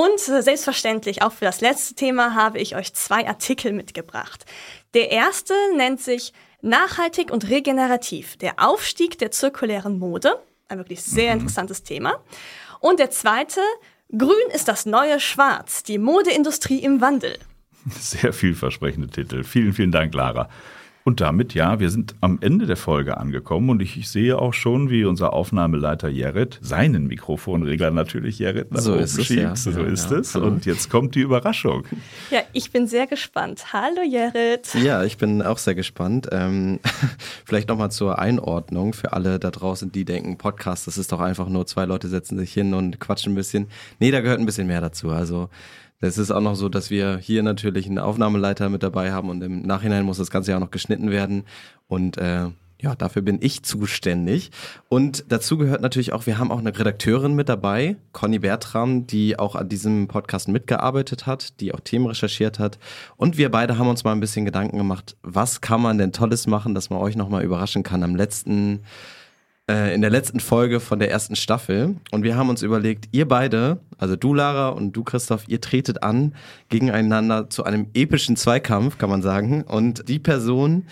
Und 0.00 0.18
selbstverständlich, 0.18 1.20
auch 1.20 1.32
für 1.32 1.44
das 1.44 1.60
letzte 1.60 1.94
Thema 1.94 2.34
habe 2.34 2.58
ich 2.58 2.74
euch 2.74 2.94
zwei 2.94 3.28
Artikel 3.28 3.72
mitgebracht. 3.72 4.46
Der 4.94 5.10
erste 5.10 5.52
nennt 5.76 6.00
sich 6.00 6.32
Nachhaltig 6.62 7.30
und 7.30 7.48
regenerativ, 7.48 8.38
der 8.38 8.54
Aufstieg 8.58 9.18
der 9.18 9.30
zirkulären 9.30 9.98
Mode. 9.98 10.38
Ein 10.68 10.78
wirklich 10.78 11.02
sehr 11.02 11.34
mhm. 11.34 11.40
interessantes 11.40 11.82
Thema. 11.82 12.22
Und 12.80 12.98
der 12.98 13.10
zweite, 13.10 13.60
Grün 14.16 14.50
ist 14.54 14.68
das 14.68 14.86
neue 14.86 15.20
Schwarz, 15.20 15.82
die 15.82 15.98
Modeindustrie 15.98 16.78
im 16.78 17.02
Wandel. 17.02 17.38
Sehr 17.98 18.32
vielversprechende 18.32 19.08
Titel. 19.08 19.44
Vielen, 19.44 19.72
vielen 19.72 19.92
Dank, 19.92 20.14
Lara. 20.14 20.48
Und 21.02 21.22
damit, 21.22 21.54
ja, 21.54 21.80
wir 21.80 21.88
sind 21.88 22.14
am 22.20 22.38
Ende 22.42 22.66
der 22.66 22.76
Folge 22.76 23.16
angekommen 23.16 23.70
und 23.70 23.80
ich, 23.80 23.96
ich 23.96 24.10
sehe 24.10 24.38
auch 24.38 24.52
schon, 24.52 24.90
wie 24.90 25.04
unser 25.04 25.32
Aufnahmeleiter 25.32 26.08
Jared 26.08 26.58
seinen 26.60 27.06
Mikrofonregler 27.06 27.90
natürlich 27.90 28.38
Jared 28.38 28.70
nach 28.70 28.80
so 28.80 28.92
oben 28.92 29.02
ist 29.02 29.18
es, 29.18 29.26
schiebt. 29.26 29.40
ja. 29.40 29.56
So 29.56 29.70
Ja, 29.70 29.86
ist 29.86 30.10
ja. 30.10 30.18
es. 30.18 30.34
Hallo. 30.34 30.48
Und 30.48 30.66
jetzt 30.66 30.90
kommt 30.90 31.14
die 31.14 31.20
Überraschung. 31.20 31.84
Ja, 32.30 32.40
ich 32.52 32.70
bin 32.70 32.86
sehr 32.86 33.06
gespannt. 33.06 33.72
Hallo 33.72 34.02
Jared. 34.06 34.74
Ja, 34.74 35.02
ich 35.02 35.16
bin 35.16 35.40
auch 35.40 35.58
sehr 35.58 35.74
gespannt. 35.74 36.28
Ähm, 36.32 36.80
vielleicht 37.46 37.68
nochmal 37.68 37.90
zur 37.90 38.18
Einordnung 38.18 38.92
für 38.92 39.14
alle 39.14 39.38
da 39.38 39.50
draußen, 39.50 39.90
die 39.92 40.04
denken, 40.04 40.36
Podcast, 40.36 40.86
das 40.86 40.98
ist 40.98 41.12
doch 41.12 41.20
einfach 41.20 41.48
nur 41.48 41.66
zwei 41.66 41.86
Leute 41.86 42.08
setzen 42.08 42.38
sich 42.38 42.52
hin 42.52 42.74
und 42.74 43.00
quatschen 43.00 43.32
ein 43.32 43.36
bisschen. 43.36 43.68
Nee, 44.00 44.10
da 44.10 44.20
gehört 44.20 44.38
ein 44.38 44.46
bisschen 44.46 44.66
mehr 44.66 44.82
dazu. 44.82 45.08
Also 45.10 45.48
Es 46.02 46.16
ist 46.16 46.30
auch 46.30 46.40
noch 46.40 46.54
so, 46.54 46.70
dass 46.70 46.90
wir 46.90 47.18
hier 47.18 47.42
natürlich 47.42 47.86
einen 47.86 47.98
Aufnahmeleiter 47.98 48.70
mit 48.70 48.82
dabei 48.82 49.12
haben 49.12 49.28
und 49.28 49.42
im 49.42 49.62
Nachhinein 49.62 50.04
muss 50.04 50.16
das 50.16 50.30
Ganze 50.30 50.50
ja 50.50 50.56
auch 50.56 50.60
noch 50.60 50.70
geschnitten 50.70 51.10
werden. 51.10 51.44
Und 51.88 52.16
äh, 52.16 52.46
ja, 52.80 52.94
dafür 52.94 53.20
bin 53.20 53.38
ich 53.42 53.62
zuständig. 53.62 54.50
Und 54.88 55.24
dazu 55.28 55.58
gehört 55.58 55.82
natürlich 55.82 56.14
auch, 56.14 56.24
wir 56.24 56.38
haben 56.38 56.50
auch 56.50 56.60
eine 56.60 56.76
Redakteurin 56.76 57.34
mit 57.34 57.50
dabei, 57.50 57.96
Conny 58.12 58.38
Bertram, 58.38 59.06
die 59.06 59.38
auch 59.38 59.54
an 59.54 59.68
diesem 59.68 60.08
Podcast 60.08 60.48
mitgearbeitet 60.48 61.26
hat, 61.26 61.60
die 61.60 61.74
auch 61.74 61.80
Themen 61.80 62.06
recherchiert 62.06 62.58
hat. 62.58 62.78
Und 63.18 63.36
wir 63.36 63.50
beide 63.50 63.76
haben 63.76 63.88
uns 63.88 64.02
mal 64.02 64.12
ein 64.12 64.20
bisschen 64.20 64.46
Gedanken 64.46 64.78
gemacht, 64.78 65.16
was 65.22 65.60
kann 65.60 65.82
man 65.82 65.98
denn 65.98 66.12
Tolles 66.12 66.46
machen, 66.46 66.74
dass 66.74 66.88
man 66.88 67.00
euch 67.00 67.16
nochmal 67.16 67.44
überraschen 67.44 67.82
kann 67.82 68.02
am 68.02 68.16
letzten 68.16 68.80
äh, 69.70 69.94
in 69.94 70.00
der 70.00 70.10
letzten 70.10 70.40
Folge 70.40 70.80
von 70.80 70.98
der 70.98 71.10
ersten 71.10 71.36
Staffel. 71.36 71.96
Und 72.10 72.24
wir 72.24 72.36
haben 72.36 72.48
uns 72.48 72.62
überlegt, 72.62 73.08
ihr 73.12 73.28
beide, 73.28 73.78
also 73.98 74.16
du 74.16 74.34
Lara 74.34 74.70
und 74.70 74.92
du 74.92 75.04
Christoph, 75.04 75.44
ihr 75.46 75.60
tretet 75.60 76.02
an 76.02 76.34
gegeneinander 76.68 77.48
zu 77.48 77.62
einem 77.62 77.86
epischen 77.94 78.36
Zweikampf, 78.36 78.98
kann 78.98 79.10
man 79.10 79.22
sagen. 79.22 79.62
Und 79.62 80.08
die 80.08 80.18
Person, 80.18 80.86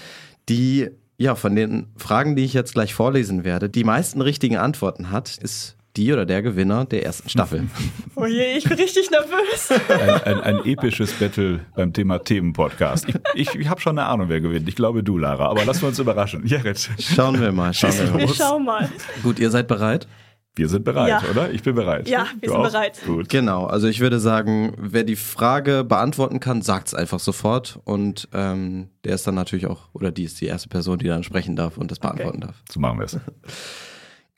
die 0.48 0.90
ja 1.16 1.34
von 1.34 1.56
den 1.56 1.88
Fragen, 1.96 2.36
die 2.36 2.44
ich 2.44 2.54
jetzt 2.54 2.74
gleich 2.74 2.94
vorlesen 2.94 3.42
werde, 3.42 3.68
die 3.68 3.82
meisten 3.82 4.20
richtigen 4.20 4.56
Antworten 4.56 5.10
hat, 5.10 5.36
ist 5.38 5.76
die 5.98 6.12
oder 6.12 6.24
der 6.24 6.40
Gewinner 6.42 6.84
der 6.86 7.04
ersten 7.04 7.28
Staffel. 7.28 7.66
Oh 8.20 8.26
je, 8.26 8.56
ich 8.56 8.64
bin 8.64 8.76
richtig 8.76 9.10
nervös. 9.12 9.70
Ein, 9.88 10.22
ein, 10.24 10.40
ein 10.40 10.64
episches 10.66 11.12
Battle 11.12 11.60
beim 11.76 11.92
Thema 11.92 12.18
Themenpodcast. 12.18 13.06
Ich, 13.08 13.16
ich, 13.50 13.54
ich 13.54 13.68
habe 13.68 13.80
schon 13.80 13.96
eine 13.96 14.08
Ahnung, 14.08 14.28
wer 14.28 14.40
gewinnt. 14.40 14.68
Ich 14.68 14.74
glaube 14.74 15.04
du, 15.04 15.18
Lara, 15.18 15.46
aber 15.48 15.64
lassen 15.64 15.82
wir 15.82 15.88
uns 15.90 16.00
überraschen. 16.00 16.44
Jared. 16.44 16.90
Schauen 16.98 17.40
wir 17.40 17.52
mal, 17.52 17.72
schauen 17.72 17.92
wir 17.96 18.10
mal. 18.10 18.18
Wir 18.18 18.28
schauen 18.34 18.64
mal. 18.64 18.88
Gut, 19.22 19.38
ihr 19.38 19.50
seid 19.50 19.68
bereit? 19.68 20.08
Wir 20.56 20.68
sind 20.68 20.84
bereit, 20.84 21.08
Ja. 21.08 21.22
oder? 21.30 21.52
Ich 21.52 21.62
bin 21.62 21.76
bereit. 21.76 22.08
Ja, 22.08 22.26
wir 22.40 22.48
Du 22.48 22.54
sind 22.54 22.56
auch? 22.66 22.72
bereit. 22.72 23.00
Gut. 23.06 23.28
Genau, 23.28 23.66
also 23.66 23.86
ich 23.86 24.00
würde 24.00 24.18
sagen, 24.18 24.72
wer 24.76 25.04
die 25.04 25.14
Frage 25.14 25.84
beantworten 25.84 26.40
kann, 26.40 26.60
sagt 26.62 26.88
es 26.88 26.94
einfach 26.94 27.20
sofort 27.20 27.78
und 27.84 28.28
ähm, 28.32 28.88
der 29.04 29.14
ist 29.14 29.28
dann 29.28 29.36
natürlich 29.36 29.66
auch, 29.68 29.82
oder 29.92 30.10
die 30.10 30.24
ist 30.24 30.40
die 30.40 30.46
erste 30.46 30.68
Person, 30.68 30.98
die 30.98 31.06
dann 31.06 31.22
sprechen 31.22 31.54
darf 31.54 31.78
und 31.78 31.92
das 31.92 32.00
beantworten 32.00 32.40
darf. 32.40 32.56
So 32.68 32.80
machen 32.80 32.98
wir 32.98 33.04
es. 33.04 33.16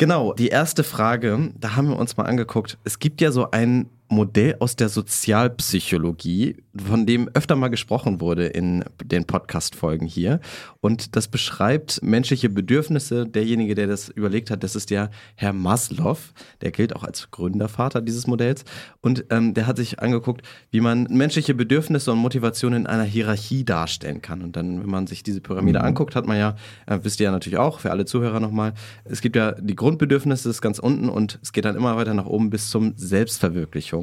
Genau, 0.01 0.33
die 0.33 0.49
erste 0.49 0.83
Frage, 0.83 1.53
da 1.61 1.77
haben 1.77 1.91
wir 1.91 1.99
uns 1.99 2.17
mal 2.17 2.25
angeguckt. 2.25 2.79
Es 2.85 3.01
gibt 3.01 3.21
ja 3.21 3.31
so 3.33 3.51
ein 3.51 3.91
Modell 4.11 4.57
aus 4.59 4.75
der 4.75 4.89
Sozialpsychologie, 4.89 6.57
von 6.77 7.07
dem 7.07 7.29
öfter 7.35 7.55
mal 7.55 7.69
gesprochen 7.69 8.21
wurde 8.21 8.47
in 8.47 8.85
den 9.05 9.25
Podcast-Folgen 9.25 10.07
hier. 10.07 10.41
Und 10.81 11.15
das 11.15 11.29
beschreibt 11.29 12.03
menschliche 12.03 12.49
Bedürfnisse. 12.49 13.27
Derjenige, 13.27 13.77
der 13.77 13.87
das 13.87 14.09
überlegt 14.09 14.51
hat, 14.51 14.65
das 14.65 14.75
ist 14.75 14.91
der 14.91 15.11
Herr 15.37 15.53
Maslow. 15.53 16.19
Der 16.61 16.73
gilt 16.73 16.95
auch 16.97 17.05
als 17.05 17.31
Gründervater 17.31 18.01
dieses 18.01 18.27
Modells. 18.27 18.65
Und 19.01 19.27
ähm, 19.31 19.55
der 19.55 19.69
hat 19.69 19.77
sich 19.77 20.01
angeguckt, 20.01 20.43
wie 20.71 20.81
man 20.81 21.05
menschliche 21.05 21.55
Bedürfnisse 21.55 22.11
und 22.11 22.19
Motivationen 22.19 22.81
in 22.81 22.87
einer 22.89 23.05
Hierarchie 23.05 23.65
darstellen 23.65 24.23
kann. 24.23 24.43
Und 24.43 24.57
dann, 24.57 24.81
wenn 24.81 24.91
man 24.91 25.07
sich 25.07 25.23
diese 25.23 25.41
Pyramide 25.41 25.83
anguckt, 25.83 26.17
hat 26.17 26.27
man 26.27 26.37
ja, 26.37 26.57
äh, 26.87 26.99
wisst 27.03 27.21
ihr 27.21 27.25
ja 27.25 27.31
natürlich 27.31 27.59
auch, 27.59 27.79
für 27.79 27.93
alle 27.93 28.07
Zuhörer 28.07 28.41
nochmal, 28.41 28.75
es 29.05 29.21
gibt 29.21 29.37
ja 29.37 29.53
die 29.53 29.77
Grundbedürfnisse, 29.77 30.49
das 30.49 30.57
ist 30.57 30.63
ganz 30.63 30.81
unten 30.81 31.09
und 31.09 31.39
es 31.43 31.53
geht 31.53 31.65
dann 31.65 31.77
immer 31.77 31.97
weiter 31.97 32.15
nach 32.15 32.27
oben 32.27 32.51
bis 32.51 32.71
zum 32.71 32.95
Selbstverwirklichung. 32.97 34.00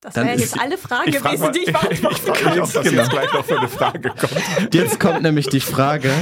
Das 0.00 0.14
Dann 0.14 0.26
wären 0.26 0.38
ist- 0.38 0.52
jetzt 0.54 0.60
alle 0.60 0.76
Fragen 0.78 1.12
frag 1.12 1.32
gewesen, 1.32 1.52
die 1.52 1.58
ich 1.60 1.72
beantworten 1.72 2.06
ich 2.16 2.20
frage 2.22 2.38
kann. 2.42 2.52
mich, 2.54 2.62
ob 2.62 2.72
das 2.72 2.90
jetzt 2.92 3.10
gleich 3.10 3.32
noch 3.32 3.44
für 3.44 3.58
eine 3.58 3.68
Frage 3.68 4.08
kommt. 4.10 4.74
Jetzt 4.74 4.98
kommt 5.00 5.22
nämlich 5.22 5.46
die 5.46 5.60
Frage, 5.60 6.12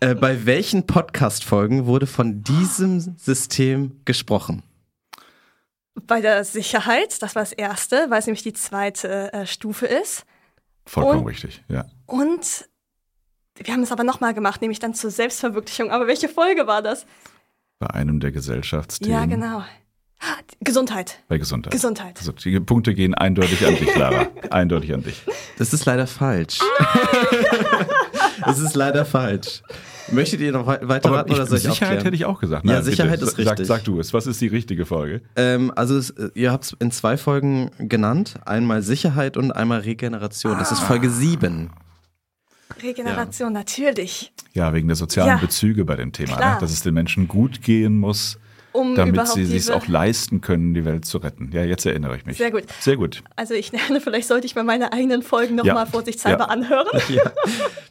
äh, 0.00 0.14
bei 0.14 0.46
welchen 0.46 0.86
Podcast-Folgen 0.86 1.86
wurde 1.86 2.06
von 2.06 2.42
diesem 2.44 3.00
System 3.18 4.00
gesprochen? 4.04 4.62
Bei 6.06 6.20
der 6.20 6.44
Sicherheit, 6.44 7.20
das 7.22 7.34
war 7.34 7.42
das 7.42 7.52
erste, 7.52 8.06
weil 8.08 8.20
es 8.20 8.26
nämlich 8.26 8.42
die 8.44 8.52
zweite 8.54 9.32
äh, 9.32 9.46
Stufe 9.46 9.86
ist. 9.86 10.24
Vollkommen 10.86 11.20
Und- 11.20 11.26
richtig, 11.28 11.62
ja. 11.68 11.86
Und 12.06 12.68
wir 13.56 13.74
haben 13.74 13.82
es 13.82 13.92
aber 13.92 14.04
nochmal 14.04 14.32
gemacht, 14.32 14.60
nämlich 14.62 14.78
dann 14.78 14.94
zur 14.94 15.10
Selbstverwirklichung. 15.10 15.90
Aber 15.90 16.06
welche 16.06 16.28
Folge 16.28 16.66
war 16.66 16.82
das? 16.82 17.04
Bei 17.80 17.88
einem 17.90 18.20
der 18.20 18.30
Gesellschaftsthemen. 18.32 19.12
Ja, 19.12 19.26
genau. 19.26 19.64
Gesundheit. 20.60 21.18
Bei 21.28 21.38
Gesundheit. 21.38 21.72
Gesundheit. 21.72 22.18
Also 22.18 22.32
die 22.32 22.60
Punkte 22.60 22.94
gehen 22.94 23.14
eindeutig 23.14 23.66
an 23.66 23.76
dich, 23.76 23.94
Lara. 23.96 24.28
eindeutig 24.50 24.94
an 24.94 25.02
dich. 25.02 25.22
Das 25.58 25.72
ist 25.72 25.84
leider 25.84 26.06
falsch. 26.06 26.58
Das 28.44 28.58
ist 28.58 28.74
leider 28.74 29.04
falsch. 29.04 29.62
Möchtet 30.10 30.40
ihr 30.40 30.50
noch 30.50 30.66
wei- 30.66 30.80
weiter 30.82 31.12
raten 31.12 31.32
oder 31.32 31.46
soll 31.46 31.58
ich 31.58 31.62
Sicherheit 31.62 31.82
aufklären? 31.82 32.04
hätte 32.04 32.16
ich 32.16 32.24
auch 32.24 32.40
gesagt. 32.40 32.64
Ja, 32.66 32.72
Nein, 32.74 32.82
Sicherheit 32.82 33.20
bitte. 33.20 33.24
ist 33.26 33.36
Sag, 33.36 33.46
richtig. 33.52 33.66
sag 33.68 33.84
du 33.84 34.00
es. 34.00 34.12
Was 34.12 34.26
ist 34.26 34.40
die 34.40 34.48
richtige 34.48 34.84
Folge? 34.84 35.22
Ähm, 35.36 35.72
also 35.76 35.96
es, 35.96 36.10
äh, 36.10 36.30
ihr 36.34 36.50
habt 36.50 36.64
es 36.64 36.76
in 36.80 36.90
zwei 36.90 37.16
Folgen 37.16 37.70
genannt. 37.78 38.34
Einmal 38.44 38.82
Sicherheit 38.82 39.36
und 39.36 39.52
einmal 39.52 39.80
Regeneration. 39.80 40.58
Das 40.58 40.72
ist 40.72 40.80
Folge 40.80 41.08
7. 41.08 41.70
Regeneration, 42.82 43.52
natürlich. 43.52 44.32
Ja, 44.54 44.72
wegen 44.72 44.88
der 44.88 44.96
sozialen 44.96 45.28
Ja. 45.28 45.36
Bezüge 45.36 45.84
bei 45.84 45.94
dem 45.94 46.12
Thema. 46.12 46.36
Ne? 46.36 46.56
Dass 46.60 46.72
es 46.72 46.82
den 46.82 46.94
Menschen 46.94 47.28
gut 47.28 47.62
gehen 47.62 47.96
muss, 47.98 48.38
Um 48.72 48.94
damit 48.94 49.14
überhaupt 49.14 49.34
sie 49.34 49.42
es 49.42 49.50
diese, 49.50 49.74
auch 49.76 49.86
leisten 49.86 50.40
können, 50.40 50.72
die 50.74 50.84
Welt 50.84 51.04
zu 51.04 51.18
retten. 51.18 51.50
Ja, 51.52 51.62
jetzt 51.62 51.84
erinnere 51.84 52.16
ich 52.16 52.24
mich. 52.26 52.38
Sehr 52.38 52.50
gut. 52.50 52.64
Sehr 52.80 52.96
gut. 52.96 53.22
Also 53.36 53.54
ich 53.54 53.70
lerne, 53.72 54.00
vielleicht 54.00 54.28
sollte 54.28 54.46
ich 54.46 54.54
mal 54.54 54.64
meine 54.64 54.92
eigenen 54.92 55.22
Folgen 55.22 55.58
Ja. 55.58 55.64
nochmal 55.64 55.86
vorsichtshalber 55.86 56.44
Ja. 56.44 56.50
anhören. 56.50 56.86
Ja, 57.08 57.22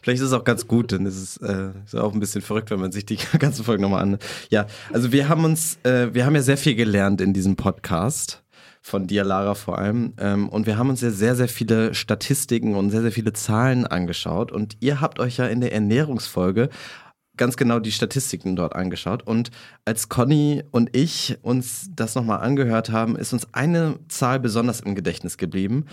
vielleicht 0.01 0.21
ist 0.21 0.27
es 0.27 0.33
auch 0.33 0.43
ganz 0.43 0.67
gut, 0.67 0.91
denn 0.91 1.05
es 1.05 1.15
ist, 1.21 1.37
äh, 1.37 1.69
ist 1.85 1.95
auch 1.95 2.13
ein 2.13 2.19
bisschen 2.19 2.41
verrückt, 2.41 2.71
wenn 2.71 2.79
man 2.79 2.91
sich 2.91 3.05
die 3.05 3.17
ganzen 3.39 3.63
Folgen 3.63 3.83
nochmal 3.83 4.01
an. 4.01 4.17
Ja, 4.49 4.65
also 4.91 5.11
wir 5.11 5.29
haben 5.29 5.43
uns, 5.45 5.77
äh, 5.83 6.13
wir 6.13 6.25
haben 6.25 6.33
ja 6.35 6.41
sehr 6.41 6.57
viel 6.57 6.75
gelernt 6.75 7.21
in 7.21 7.33
diesem 7.33 7.55
Podcast. 7.55 8.41
Von 8.83 9.05
dir, 9.05 9.23
Lara, 9.23 9.53
vor 9.53 9.77
allem. 9.77 10.13
Ähm, 10.17 10.49
und 10.49 10.65
wir 10.65 10.75
haben 10.79 10.89
uns 10.89 11.01
ja 11.01 11.11
sehr, 11.11 11.35
sehr 11.35 11.47
viele 11.47 11.93
Statistiken 11.93 12.73
und 12.73 12.89
sehr, 12.89 13.03
sehr 13.03 13.11
viele 13.11 13.31
Zahlen 13.31 13.85
angeschaut. 13.85 14.51
Und 14.51 14.75
ihr 14.79 14.99
habt 15.01 15.19
euch 15.19 15.37
ja 15.37 15.45
in 15.45 15.61
der 15.61 15.71
Ernährungsfolge 15.71 16.69
ganz 17.37 17.57
genau 17.57 17.79
die 17.79 17.91
Statistiken 17.91 18.55
dort 18.55 18.75
angeschaut. 18.75 19.23
Und 19.23 19.51
als 19.85 20.09
Conny 20.09 20.63
und 20.71 20.95
ich 20.95 21.37
uns 21.41 21.89
das 21.95 22.15
nochmal 22.15 22.41
angehört 22.41 22.91
haben, 22.91 23.15
ist 23.15 23.33
uns 23.33 23.47
eine 23.53 23.99
Zahl 24.07 24.39
besonders 24.39 24.81
im 24.81 24.95
Gedächtnis 24.95 25.37
geblieben. 25.37 25.85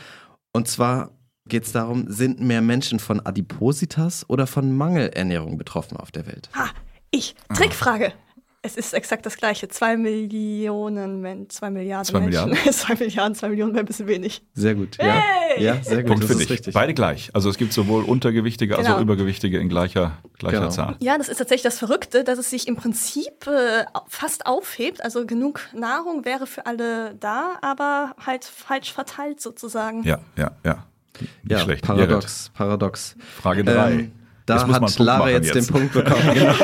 Und 0.52 0.68
zwar 0.68 1.12
geht 1.48 1.64
es 1.64 1.72
darum, 1.72 2.04
sind 2.08 2.40
mehr 2.40 2.60
Menschen 2.60 2.98
von 2.98 3.24
Adipositas 3.24 4.28
oder 4.28 4.46
von 4.46 4.76
Mangelernährung 4.76 5.56
betroffen 5.56 5.96
auf 5.96 6.10
der 6.10 6.26
Welt? 6.26 6.50
Ha, 6.54 6.70
ich. 7.10 7.34
Trickfrage. 7.54 8.12
Es 8.60 8.76
ist 8.76 8.92
exakt 8.92 9.24
das 9.24 9.36
gleiche. 9.36 9.68
Zwei 9.68 9.96
Millionen 9.96 11.20
Menschen, 11.20 11.48
zwei 11.48 11.70
Milliarden 11.70 12.04
Zwei 12.06 12.20
Menschen. 12.20 12.48
Milliarden? 12.50 12.72
zwei 12.72 12.94
Milliarden, 12.96 13.34
zwei 13.36 13.48
Millionen 13.50 13.72
wäre 13.74 13.84
ein 13.84 13.86
bisschen 13.86 14.08
wenig. 14.08 14.42
Sehr 14.54 14.74
gut. 14.74 14.96
Ja, 14.98 15.12
Hey! 15.14 15.62
ja 15.62 15.82
sehr 15.82 15.98
gut. 16.02 16.06
Punkt 16.08 16.22
das 16.24 16.28
für 16.28 16.32
ist 16.34 16.40
dich. 16.42 16.50
richtig. 16.50 16.74
Beide 16.74 16.92
gleich. 16.92 17.30
Also 17.34 17.50
es 17.50 17.56
gibt 17.56 17.72
sowohl 17.72 18.02
Untergewichtige 18.02 18.76
als 18.76 18.86
Genau. 18.86 18.98
auch 18.98 19.00
Übergewichtige 19.02 19.58
in 19.60 19.68
gleicher, 19.68 20.18
gleicher 20.38 20.58
Genau. 20.58 20.70
Zahl. 20.70 20.96
Ja, 20.98 21.16
das 21.16 21.28
ist 21.28 21.38
tatsächlich 21.38 21.62
das 21.62 21.78
Verrückte, 21.78 22.24
dass 22.24 22.38
es 22.38 22.50
sich 22.50 22.66
im 22.66 22.74
Prinzip 22.74 23.46
äh, 23.46 23.84
fast 24.08 24.46
aufhebt. 24.46 25.04
Also 25.04 25.24
genug 25.24 25.60
Nahrung 25.72 26.24
wäre 26.24 26.46
für 26.48 26.66
alle 26.66 27.14
da, 27.14 27.58
aber 27.62 28.16
halt 28.26 28.44
falsch 28.44 28.92
verteilt 28.92 29.40
sozusagen. 29.40 30.02
Ja, 30.02 30.18
ja, 30.36 30.50
ja. 30.64 30.84
Nicht 31.20 31.30
Ja, 31.52 31.58
schlecht. 31.60 31.84
paradox, 31.84 32.50
paradox. 32.54 33.14
Jared, 33.16 33.30
Frage 33.40 33.64
drei. 33.64 33.92
Ähm, 33.92 34.12
da 34.48 34.66
hat 34.66 34.98
Lara 34.98 35.30
jetzt, 35.30 35.54
den. 35.54 35.66
Punkt 35.66 35.92
bekommen. 35.92 36.22
Genau. 36.34 36.54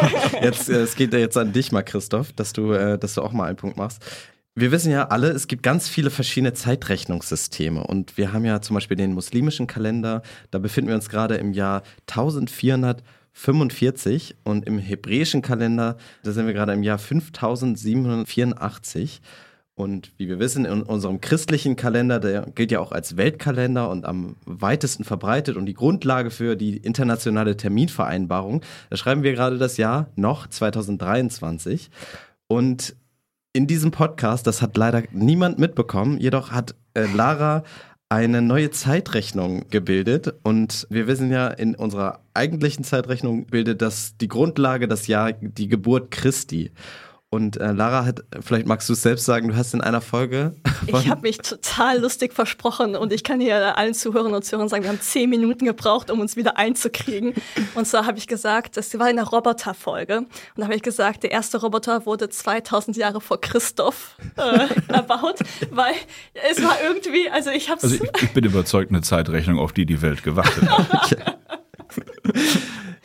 Jetzt, 0.42 0.68
äh, 0.68 0.82
es 0.82 0.96
geht 0.96 1.12
ja 1.12 1.18
jetzt 1.18 1.36
an 1.36 1.52
dich 1.52 1.72
mal, 1.72 1.82
Christoph, 1.82 2.32
dass 2.32 2.52
du, 2.52 2.72
äh, 2.72 2.98
dass 2.98 3.14
du 3.14 3.22
auch 3.22 3.32
mal 3.32 3.46
einen 3.46 3.56
Punkt 3.56 3.76
machst. 3.76 4.04
Wir 4.56 4.70
wissen 4.70 4.92
ja 4.92 5.08
alle, 5.08 5.30
es 5.30 5.48
gibt 5.48 5.64
ganz 5.64 5.88
viele 5.88 6.10
verschiedene 6.10 6.52
Zeitrechnungssysteme 6.52 7.84
und 7.84 8.16
wir 8.16 8.32
haben 8.32 8.44
ja 8.44 8.60
zum 8.60 8.74
Beispiel 8.74 8.96
den 8.96 9.12
muslimischen 9.12 9.66
Kalender, 9.66 10.22
da 10.52 10.60
befinden 10.60 10.90
wir 10.90 10.94
uns 10.94 11.08
gerade 11.08 11.34
im 11.34 11.52
Jahr 11.52 11.82
1445 12.08 14.36
und 14.44 14.64
im 14.64 14.78
hebräischen 14.78 15.42
Kalender, 15.42 15.96
da 16.22 16.30
sind 16.30 16.46
wir 16.46 16.54
gerade 16.54 16.72
im 16.72 16.84
Jahr 16.84 16.98
5784. 16.98 19.20
Und 19.76 20.12
wie 20.18 20.28
wir 20.28 20.38
wissen, 20.38 20.64
in 20.64 20.82
unserem 20.82 21.20
christlichen 21.20 21.74
Kalender, 21.74 22.20
der 22.20 22.42
gilt 22.54 22.70
ja 22.70 22.78
auch 22.78 22.92
als 22.92 23.16
Weltkalender 23.16 23.90
und 23.90 24.04
am 24.04 24.36
weitesten 24.44 25.02
verbreitet 25.02 25.56
und 25.56 25.66
die 25.66 25.74
Grundlage 25.74 26.30
für 26.30 26.54
die 26.54 26.76
internationale 26.76 27.56
Terminvereinbarung. 27.56 28.62
Da 28.90 28.96
schreiben 28.96 29.24
wir 29.24 29.32
gerade 29.32 29.58
das 29.58 29.76
Jahr 29.76 30.06
noch 30.14 30.46
2023. 30.46 31.90
Und 32.46 32.94
in 33.52 33.66
diesem 33.66 33.90
Podcast, 33.90 34.46
das 34.46 34.62
hat 34.62 34.76
leider 34.76 35.02
niemand 35.10 35.58
mitbekommen, 35.58 36.18
jedoch 36.18 36.52
hat 36.52 36.76
äh, 36.94 37.06
Lara 37.12 37.64
eine 38.08 38.42
neue 38.42 38.70
Zeitrechnung 38.70 39.68
gebildet 39.70 40.34
und 40.44 40.86
wir 40.90 41.08
wissen 41.08 41.32
ja, 41.32 41.48
in 41.48 41.74
unserer 41.74 42.20
eigentlichen 42.32 42.84
Zeitrechnung 42.84 43.46
bildet 43.46 43.82
das 43.82 44.16
die 44.18 44.28
Grundlage 44.28 44.86
das 44.86 45.08
Jahr 45.08 45.32
die 45.32 45.68
Geburt 45.68 46.12
Christi. 46.12 46.70
Und 47.34 47.56
äh, 47.56 47.72
Lara 47.72 48.04
hat, 48.04 48.22
vielleicht 48.42 48.68
magst 48.68 48.88
du 48.88 48.92
es 48.92 49.02
selbst 49.02 49.24
sagen, 49.24 49.48
du 49.48 49.56
hast 49.56 49.74
in 49.74 49.80
einer 49.80 50.00
Folge. 50.00 50.54
Ich 50.86 51.08
habe 51.08 51.22
mich 51.22 51.38
total 51.38 51.98
lustig 51.98 52.32
versprochen 52.32 52.94
und 52.94 53.12
ich 53.12 53.24
kann 53.24 53.40
hier 53.40 53.76
allen 53.76 53.92
Zuhörern 53.92 54.34
und 54.34 54.44
Zuhörern 54.44 54.68
sagen, 54.68 54.84
wir 54.84 54.90
haben 54.90 55.00
zehn 55.00 55.28
Minuten 55.28 55.64
gebraucht, 55.64 56.12
um 56.12 56.20
uns 56.20 56.36
wieder 56.36 56.58
einzukriegen. 56.58 57.34
Und 57.74 57.88
zwar 57.88 58.06
habe 58.06 58.18
ich 58.18 58.28
gesagt, 58.28 58.76
das 58.76 58.96
war 59.00 59.10
in 59.10 59.16
der 59.16 59.24
Roboter-Folge. 59.24 60.18
Und 60.18 60.28
da 60.56 60.64
habe 60.64 60.76
ich 60.76 60.82
gesagt, 60.82 61.24
der 61.24 61.32
erste 61.32 61.60
Roboter 61.60 62.06
wurde 62.06 62.28
2000 62.28 62.96
Jahre 62.96 63.20
vor 63.20 63.40
Christoph 63.40 64.16
äh, 64.36 64.92
erbaut, 64.92 65.40
weil 65.72 65.94
es 66.50 66.62
war 66.62 66.76
irgendwie, 66.86 67.28
also 67.30 67.50
ich 67.50 67.68
habe 67.68 67.82
Also 67.82 67.96
ich, 67.96 68.22
ich 68.22 68.32
bin 68.32 68.44
überzeugt, 68.44 68.90
eine 68.92 69.02
Zeitrechnung, 69.02 69.58
auf 69.58 69.72
die 69.72 69.86
die 69.86 70.02
Welt 70.02 70.22
gewartet 70.22 70.70
hat. 70.70 71.16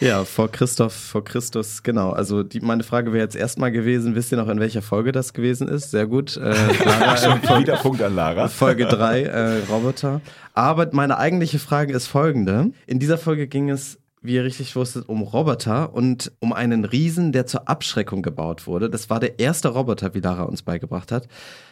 Ja, 0.01 0.23
vor 0.23 0.49
Christoph, 0.49 0.93
vor 0.93 1.25
Christus, 1.25 1.83
genau. 1.83 2.11
Also 2.11 2.41
die, 2.41 2.61
meine 2.61 2.83
Frage 2.83 3.11
wäre 3.11 3.21
jetzt 3.21 3.35
erstmal 3.35 3.69
gewesen, 3.69 4.15
wisst 4.15 4.31
ihr 4.31 4.37
noch, 4.37 4.47
in 4.47 4.61
welcher 4.61 4.81
Folge 4.81 5.11
das 5.11 5.33
gewesen 5.33 5.67
ist? 5.67 5.91
Sehr 5.91 6.07
gut. 6.07 6.37
Äh, 6.37 6.53
Lara, 6.85 7.17
Schon 7.17 7.43
äh, 7.43 7.59
wieder 7.59 7.75
Punkt 7.75 8.01
an 8.01 8.15
Lara. 8.15 8.47
Folge 8.47 8.85
3, 8.85 9.23
äh, 9.23 9.57
Roboter. 9.69 10.21
Aber 10.53 10.87
meine 10.93 11.17
eigentliche 11.17 11.59
Frage 11.59 11.93
ist 11.93 12.07
folgende. 12.07 12.71
In 12.87 12.99
dieser 12.99 13.17
Folge 13.17 13.47
ging 13.47 13.69
es, 13.69 13.99
wie 14.21 14.35
ihr 14.35 14.45
richtig 14.45 14.73
wusstet, 14.77 15.09
um 15.09 15.21
Roboter 15.21 15.93
und 15.93 16.31
um 16.39 16.53
einen 16.53 16.85
Riesen, 16.85 17.33
der 17.33 17.45
zur 17.45 17.67
Abschreckung 17.67 18.21
gebaut 18.21 18.67
wurde. 18.67 18.89
Das 18.89 19.09
war 19.09 19.19
der 19.19 19.37
erste 19.39 19.67
Roboter, 19.67 20.13
wie 20.13 20.21
Lara 20.21 20.43
uns 20.43 20.61
beigebracht 20.61 21.11
hat. 21.11 21.27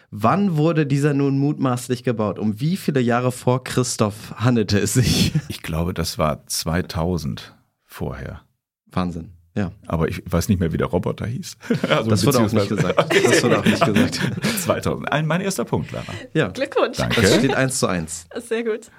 Wann 0.10 0.56
wurde 0.56 0.86
dieser 0.86 1.14
nun 1.14 1.38
mutmaßlich 1.38 2.04
gebaut? 2.04 2.40
Um 2.40 2.60
wie 2.62 2.78
viele 2.78 3.02
Jahre 3.02 3.32
vor 3.32 3.64
Christoph 3.64 4.34
handelte 4.38 4.80
es 4.80 4.94
sich? 4.94 5.34
Ich 5.50 5.62
glaube, 5.62 5.94
das 5.94 6.18
war 6.18 6.48
2000 6.48 7.56
vorher. 7.84 8.42
Wahnsinn. 8.86 9.37
Ja. 9.58 9.72
Aber 9.88 10.08
ich 10.08 10.22
weiß 10.30 10.50
nicht 10.50 10.60
mehr, 10.60 10.72
wie 10.72 10.78
der 10.78 10.88
Roboter 10.88 11.26
hieß. 11.26 11.58
Also 11.90 12.10
Das 12.10 12.26
wurde 12.26 12.40
auch 12.40 12.52
nicht 12.52 12.70
gesagt. 12.70 12.98
Das 13.24 13.44
wurde 13.44 13.60
auch 13.60 13.66
nicht 13.66 13.84
gesagt. 13.84 14.22
2000. 14.64 15.12
Ein, 15.12 15.26
mein 15.26 15.42
erster 15.42 15.66
Punkt, 15.66 15.92
Lara. 15.92 16.06
Ja. 16.34 16.50
Glückwunsch. 16.50 16.98
Danke. 16.98 17.22
Das 17.22 17.36
steht 17.36 17.54
eins 17.56 17.80
zu 17.80 17.88
eins. 17.88 18.28
Sehr 18.48 18.64
gut. 18.64 18.92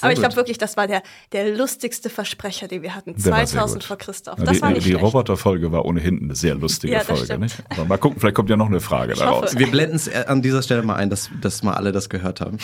Aber 0.00 0.12
ich 0.12 0.18
glaube 0.18 0.36
wirklich, 0.36 0.58
das 0.58 0.76
war 0.76 0.86
der, 0.86 1.02
der 1.32 1.56
lustigste 1.56 2.10
Versprecher, 2.10 2.68
den 2.68 2.82
wir 2.82 2.94
hatten. 2.94 3.14
Der 3.16 3.32
war 3.32 3.38
sehr 3.46 3.58
2000 3.60 3.80
gut. 3.82 3.86
vor 3.88 3.96
Christoph. 3.98 4.38
Das 4.38 4.50
die 4.56 4.62
war 4.62 4.70
nicht 4.70 4.86
die. 4.86 4.92
Roboterfolge 4.94 5.72
war 5.72 5.84
ohnehin 5.84 6.22
eine 6.22 6.34
sehr 6.34 6.54
lustige 6.54 6.92
Ja, 6.92 7.04
das 7.04 7.18
Folge. 7.18 7.38
Nicht? 7.38 7.62
Aber 7.70 7.84
mal 7.86 7.96
gucken, 7.98 8.20
vielleicht 8.20 8.36
kommt 8.36 8.50
ja 8.50 8.56
noch 8.56 8.66
eine 8.66 8.80
Frage 8.80 9.14
Ich 9.14 9.18
daraus. 9.18 9.44
hoffe. 9.46 9.58
Wir 9.58 9.70
blenden 9.70 9.96
es 9.96 10.08
an 10.12 10.42
dieser 10.42 10.62
Stelle 10.62 10.82
mal 10.82 10.96
ein, 10.96 11.08
dass, 11.10 11.30
dass 11.40 11.62
mal 11.62 11.74
alle 11.74 11.92
das 11.92 12.08
gehört 12.08 12.40
haben. 12.40 12.58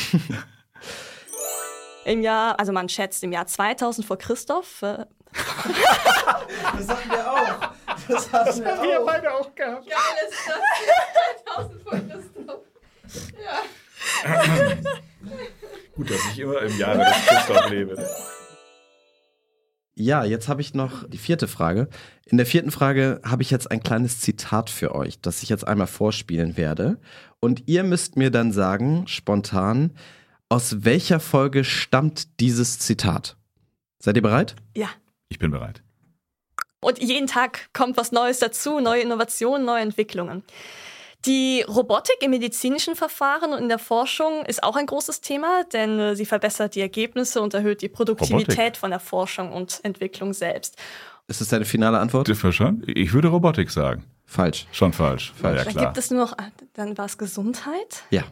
Im 2.05 2.23
Jahr, 2.23 2.59
also 2.59 2.73
man 2.73 2.89
schätzt 2.89 3.23
im 3.25 3.33
Jahr 3.33 3.47
2000 3.47 4.07
vor 4.07 4.19
Christoph. 4.19 4.83
Äh, 4.83 5.07
Das 6.77 6.89
hatten 6.89 7.11
wir 7.11 7.33
auch. 7.33 7.71
Das 8.09 8.33
hatten 8.33 8.65
wir 8.65 9.01
auch. 9.01 9.07
beide 9.07 9.33
auch 9.33 9.55
gehabt. 9.55 9.87
Geil 9.89 10.29
ist 10.29 10.39
das. 10.47 10.61
2000 11.57 11.83
vor 11.83 11.93
Christoph. 11.93 12.61
Gut, 15.97 16.11
dass 16.11 16.21
ich 16.33 16.39
immer 16.39 16.61
im 16.61 16.79
Jahre 16.79 16.99
des 16.99 17.27
Christoph 17.27 17.71
lebe. 17.71 18.07
Ja, 19.97 20.25
jetzt 20.25 20.49
habe 20.49 20.61
ich 20.61 20.75
noch 20.75 21.09
die 21.09 21.19
vierte 21.19 21.47
Frage. 21.47 21.89
In 22.27 22.37
der 22.37 22.47
vierten 22.47 22.73
Frage 22.73 23.21
habe 23.25 23.43
ich 23.43 23.51
jetzt 23.51 23.71
ein 23.71 23.83
kleines 23.83 24.21
Zitat 24.21 24.69
für 24.69 24.95
euch, 24.95 25.21
das 25.21 25.43
ich 25.45 25.49
jetzt 25.49 25.67
einmal 25.67 25.87
vorspielen 25.87 26.57
werde. 26.57 26.99
Und 27.39 27.69
ihr 27.69 27.85
müsst 27.85 28.17
mir 28.17 28.31
dann 28.31 28.51
sagen, 28.51 29.07
spontan, 29.07 29.97
aus 30.55 30.85
welcher 30.85 31.19
Folge 31.19 31.65
stammt 31.65 32.39
dieses 32.39 32.79
Zitat? 32.79 33.37
Seid 33.99 34.15
ihr 34.15 34.23
bereit? 34.23 34.55
Ja. 34.77 34.89
Ich 35.29 35.41
bin 35.41 35.51
bereit. 35.51 35.83
Und 36.81 37.03
jeden 37.03 37.27
Tag 37.27 37.71
kommt 37.73 37.97
was 37.97 38.13
Neues 38.13 38.39
dazu, 38.39 38.79
neue 38.79 39.03
Innovationen, 39.03 39.65
neue 39.65 39.83
Entwicklungen. 39.83 40.45
Die 41.25 41.63
Robotik 41.63 42.19
im 42.23 42.31
medizinischen 42.31 42.95
Verfahren 42.95 43.53
und 43.53 43.59
in 43.59 43.69
der 43.69 43.81
Forschung 43.81 44.45
ist 44.45 44.63
auch 44.63 44.77
ein 44.77 44.87
großes 44.87 45.23
Thema, 45.23 45.65
denn 45.73 45.99
äh, 45.99 46.15
sie 46.15 46.27
verbessert 46.27 46.77
die 46.77 46.83
Ergebnisse 46.83 47.41
und 47.41 47.53
erhöht 47.55 47.83
die 47.83 47.89
Produktivität 47.89 48.59
Robotik? 48.59 48.77
von 48.77 48.91
der 48.91 49.01
Forschung 49.01 49.51
und 49.51 49.81
Entwicklung 49.83 50.35
selbst. 50.35 50.77
Ist 51.27 51.41
das 51.41 51.49
deine 51.49 51.65
finale 51.65 51.99
Antwort? 51.99 52.29
Dürfen 52.29 52.45
wir 52.45 52.53
schon? 52.53 52.85
Ich 52.87 53.13
würde 53.13 53.29
Robotik 53.29 53.71
sagen. 53.71 54.05
Falsch. 54.25 54.67
Schon 54.71 54.93
falsch. 54.93 55.33
War 55.41 55.57
ja 55.57 55.65
Dann 55.65 55.73
klar. 55.73 55.85
gibt 55.87 55.99
es 55.99 56.11
nur 56.13 56.21
noch, 56.21 56.39
ah, 56.39 56.51
dann 56.75 56.97
war 56.97 57.07
es 57.07 57.19
Gesundheit. 57.19 58.05
Ja. 58.11 58.23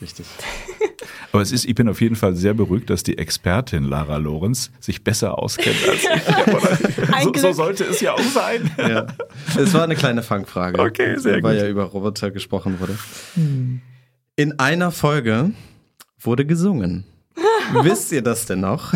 Richtig. 0.00 0.26
Aber 1.32 1.42
es 1.42 1.52
ist, 1.52 1.64
ich 1.64 1.74
bin 1.74 1.88
auf 1.88 2.00
jeden 2.00 2.16
Fall 2.16 2.34
sehr 2.34 2.54
beruhigt, 2.54 2.90
dass 2.90 3.02
die 3.02 3.16
Expertin 3.18 3.84
Lara 3.84 4.16
Lorenz 4.16 4.70
sich 4.80 5.04
besser 5.04 5.38
auskennt 5.38 5.76
als 5.88 6.02
ich. 6.02 7.08
Ein 7.14 7.24
so, 7.24 7.32
so 7.34 7.52
sollte 7.52 7.84
es 7.84 8.00
ja 8.00 8.14
auch 8.14 8.20
sein. 8.20 8.70
Ja. 8.78 9.06
Es 9.56 9.72
war 9.72 9.84
eine 9.84 9.94
kleine 9.94 10.22
Fangfrage. 10.22 10.80
Okay, 10.80 11.16
sehr 11.18 11.42
Weil 11.42 11.54
gut. 11.56 11.62
ja 11.64 11.68
über 11.68 11.84
Roboter 11.84 12.30
gesprochen 12.30 12.80
wurde. 12.80 12.98
In 14.36 14.58
einer 14.58 14.90
Folge 14.90 15.52
wurde 16.18 16.44
gesungen. 16.46 17.04
Wisst 17.82 18.10
ihr 18.12 18.22
das 18.22 18.46
denn 18.46 18.60
noch? 18.60 18.92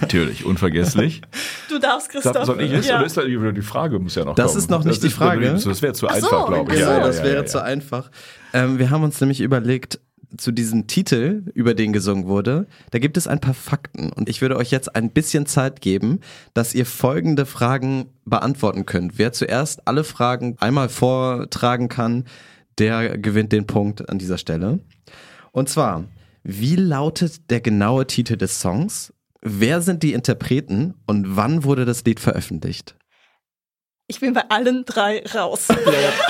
Natürlich, 0.00 0.44
unvergesslich. 0.44 1.22
Du 1.68 1.78
darfst, 1.78 2.08
Christoph. 2.10 2.44
Soll 2.46 2.60
ich 2.60 2.72
jetzt? 2.72 2.88
Ja. 2.88 2.96
Oder 2.96 3.06
ist 3.06 3.16
die 3.16 3.52
die 3.54 3.62
Frage 3.62 3.98
muss 4.00 4.16
ja 4.16 4.24
noch 4.24 4.34
Das 4.34 4.48
kommen. 4.52 4.58
ist 4.58 4.70
noch 4.70 4.84
nicht 4.84 5.02
die 5.02 5.06
ist- 5.06 5.12
Frage. 5.14 5.52
Das 5.52 5.82
wäre 5.82 5.92
zu 5.92 6.08
Ach 6.08 6.16
so, 6.16 6.26
einfach, 6.26 6.46
glaube 6.48 6.72
ich. 6.72 6.78
genau, 6.80 6.90
Ja, 6.90 6.98
ja, 6.98 7.06
das 7.06 7.18
ja, 7.18 7.24
wäre 7.24 7.36
ja, 7.36 7.46
zu 7.46 7.62
einfach. 7.62 8.10
Ähm, 8.52 8.78
wir 8.78 8.90
haben 8.90 9.04
uns 9.04 9.20
nämlich 9.20 9.40
überlegt, 9.40 10.00
zu 10.36 10.52
diesem 10.52 10.86
Titel, 10.86 11.44
über 11.54 11.74
den 11.74 11.92
gesungen 11.92 12.26
wurde, 12.26 12.66
da 12.90 12.98
gibt 12.98 13.16
es 13.16 13.26
ein 13.26 13.40
paar 13.40 13.54
Fakten. 13.54 14.12
Und 14.12 14.28
ich 14.28 14.40
würde 14.40 14.56
euch 14.56 14.70
jetzt 14.70 14.94
ein 14.94 15.10
bisschen 15.10 15.46
Zeit 15.46 15.80
geben, 15.80 16.20
dass 16.54 16.74
ihr 16.74 16.86
folgende 16.86 17.46
Fragen 17.46 18.06
beantworten 18.24 18.84
könnt. 18.84 19.18
Wer 19.18 19.32
zuerst 19.32 19.88
alle 19.88 20.04
Fragen 20.04 20.56
einmal 20.60 20.88
vortragen 20.88 21.88
kann, 21.88 22.24
der 22.78 23.16
gewinnt 23.16 23.52
den 23.52 23.66
Punkt 23.66 24.08
an 24.08 24.18
dieser 24.18 24.38
Stelle. 24.38 24.80
Und 25.52 25.68
zwar, 25.68 26.04
wie 26.42 26.76
lautet 26.76 27.50
der 27.50 27.60
genaue 27.60 28.06
Titel 28.06 28.36
des 28.36 28.60
Songs? 28.60 29.12
Wer 29.40 29.80
sind 29.80 30.02
die 30.02 30.12
Interpreten 30.12 30.94
und 31.06 31.36
wann 31.36 31.64
wurde 31.64 31.84
das 31.84 32.04
Lied 32.04 32.20
veröffentlicht? 32.20 32.97
Ich 34.10 34.20
bin 34.20 34.32
bei 34.32 34.48
allen 34.48 34.84
drei 34.86 35.22
raus. 35.34 35.68
Ja, 35.68 35.76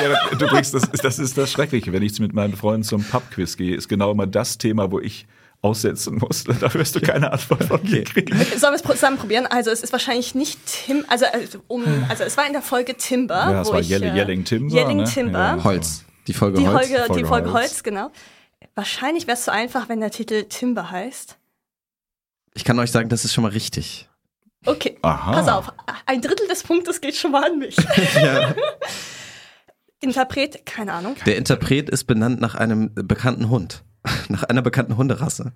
ja, 0.05 0.11
ja, 0.11 0.35
du 0.37 0.47
bringst 0.49 0.75
das, 0.75 0.91
das 0.91 1.19
ist 1.21 1.39
das 1.39 1.53
Schreckliche. 1.53 1.93
Wenn 1.93 2.03
ich 2.03 2.19
mit 2.19 2.33
meinen 2.33 2.57
Freunden 2.57 2.83
zum 2.83 3.05
Pubquiz 3.05 3.57
gehe, 3.57 3.77
ist 3.77 3.89
genau 3.89 4.11
immer 4.11 4.27
das 4.27 4.59
Thema, 4.59 4.91
wo 4.91 4.99
ich 4.99 5.27
aussetzen 5.63 6.17
muss. 6.19 6.45
Da 6.61 6.73
wirst 6.75 6.97
du 6.97 7.01
keine 7.01 7.33
Antwort 7.33 7.65
von 7.65 7.81
mir 7.85 8.03
kriegen. 8.05 8.35
Sollen 8.57 8.73
wir 8.75 8.75
es 8.75 8.83
zusammen 8.83 9.17
probieren? 9.17 9.47
Also 9.47 9.71
es 9.71 9.83
ist 9.83 9.93
wahrscheinlich 9.93 10.35
nicht 10.35 10.59
Tim, 10.67 11.05
also, 11.09 11.27
also, 11.33 11.61
um, 11.69 11.85
also 12.09 12.25
es 12.25 12.37
war 12.37 12.47
in 12.47 12.53
der 12.53 12.63
Folge 12.63 12.97
Timber. 12.97 13.35
Ja, 13.51 13.63
es 13.63 13.69
wo 13.69 13.75
war 13.75 13.81
ich, 13.81 13.89
Yelling- 13.91 14.15
äh, 14.15 14.19
Yelling 14.19 14.45
Timber, 14.45 14.75
Yelling 14.77 14.97
ne? 14.99 15.05
Timber. 15.05 15.39
Ja. 15.39 15.65
Holz. 15.65 16.05
Die 16.27 16.33
Folge 16.33 16.59
Die 16.59 16.67
Holz. 16.67 16.89
Folge, 16.89 17.05
Folge 17.07 17.23
die 17.23 17.29
Folge 17.29 17.53
Holz. 17.53 17.71
Holz. 17.71 17.83
genau. 17.85 18.11
Wahrscheinlich 18.75 19.27
wäre 19.29 19.37
es 19.37 19.45
so 19.45 19.51
einfach, 19.53 19.89
wenn 19.89 20.01
der 20.01 20.11
Titel 20.11 20.45
Timber 20.45 20.91
heißt. 20.91 21.37
Ich 22.55 22.65
kann 22.65 22.79
euch 22.81 22.91
sagen, 22.91 23.09
das 23.09 23.25
ist 23.25 23.35
schon 23.35 23.43
mal 23.43 23.53
richtig. 23.53 24.08
Okay, 24.69 24.99
Aha. 25.03 25.33
pass 25.33 25.49
auf. 25.49 25.73
Ein 26.07 26.21
Drittel 26.21 26.47
des 26.47 26.63
Punktes 26.63 27.01
geht 27.01 27.17
schon 27.17 27.33
mal 27.33 27.45
an 27.45 27.59
mich. 27.59 27.77
Ja. 28.15 28.55
Interpret, 30.01 30.65
keine 30.65 30.93
Ahnung. 30.93 31.17
Der 31.27 31.37
Interpret 31.37 31.89
ist 31.91 32.05
benannt 32.05 32.41
nach 32.41 32.55
einem 32.55 32.93
bekannten 32.95 33.49
Hund. 33.49 33.83
Nach 34.29 34.45
einer 34.45 34.63
bekannten 34.63 34.97
Hunderasse. 34.97 35.53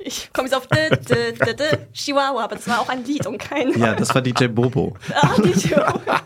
Ich 0.00 0.32
komme 0.32 0.48
jetzt 0.48 0.56
auf 0.56 0.66
d, 0.66 0.90
d, 0.90 1.32
d, 1.32 1.54
d, 1.54 1.64
Chihuahua, 1.92 2.44
aber 2.44 2.56
das 2.56 2.68
war 2.68 2.80
auch 2.80 2.88
ein 2.88 3.04
Lied 3.04 3.26
und 3.26 3.38
kein. 3.38 3.78
Ja, 3.78 3.94
das 3.94 4.14
war 4.14 4.20
DJ 4.20 4.46
Bobo. 4.48 4.96
Ah, 5.14 5.34
die 5.42 5.52
Chihuahua. 5.52 6.20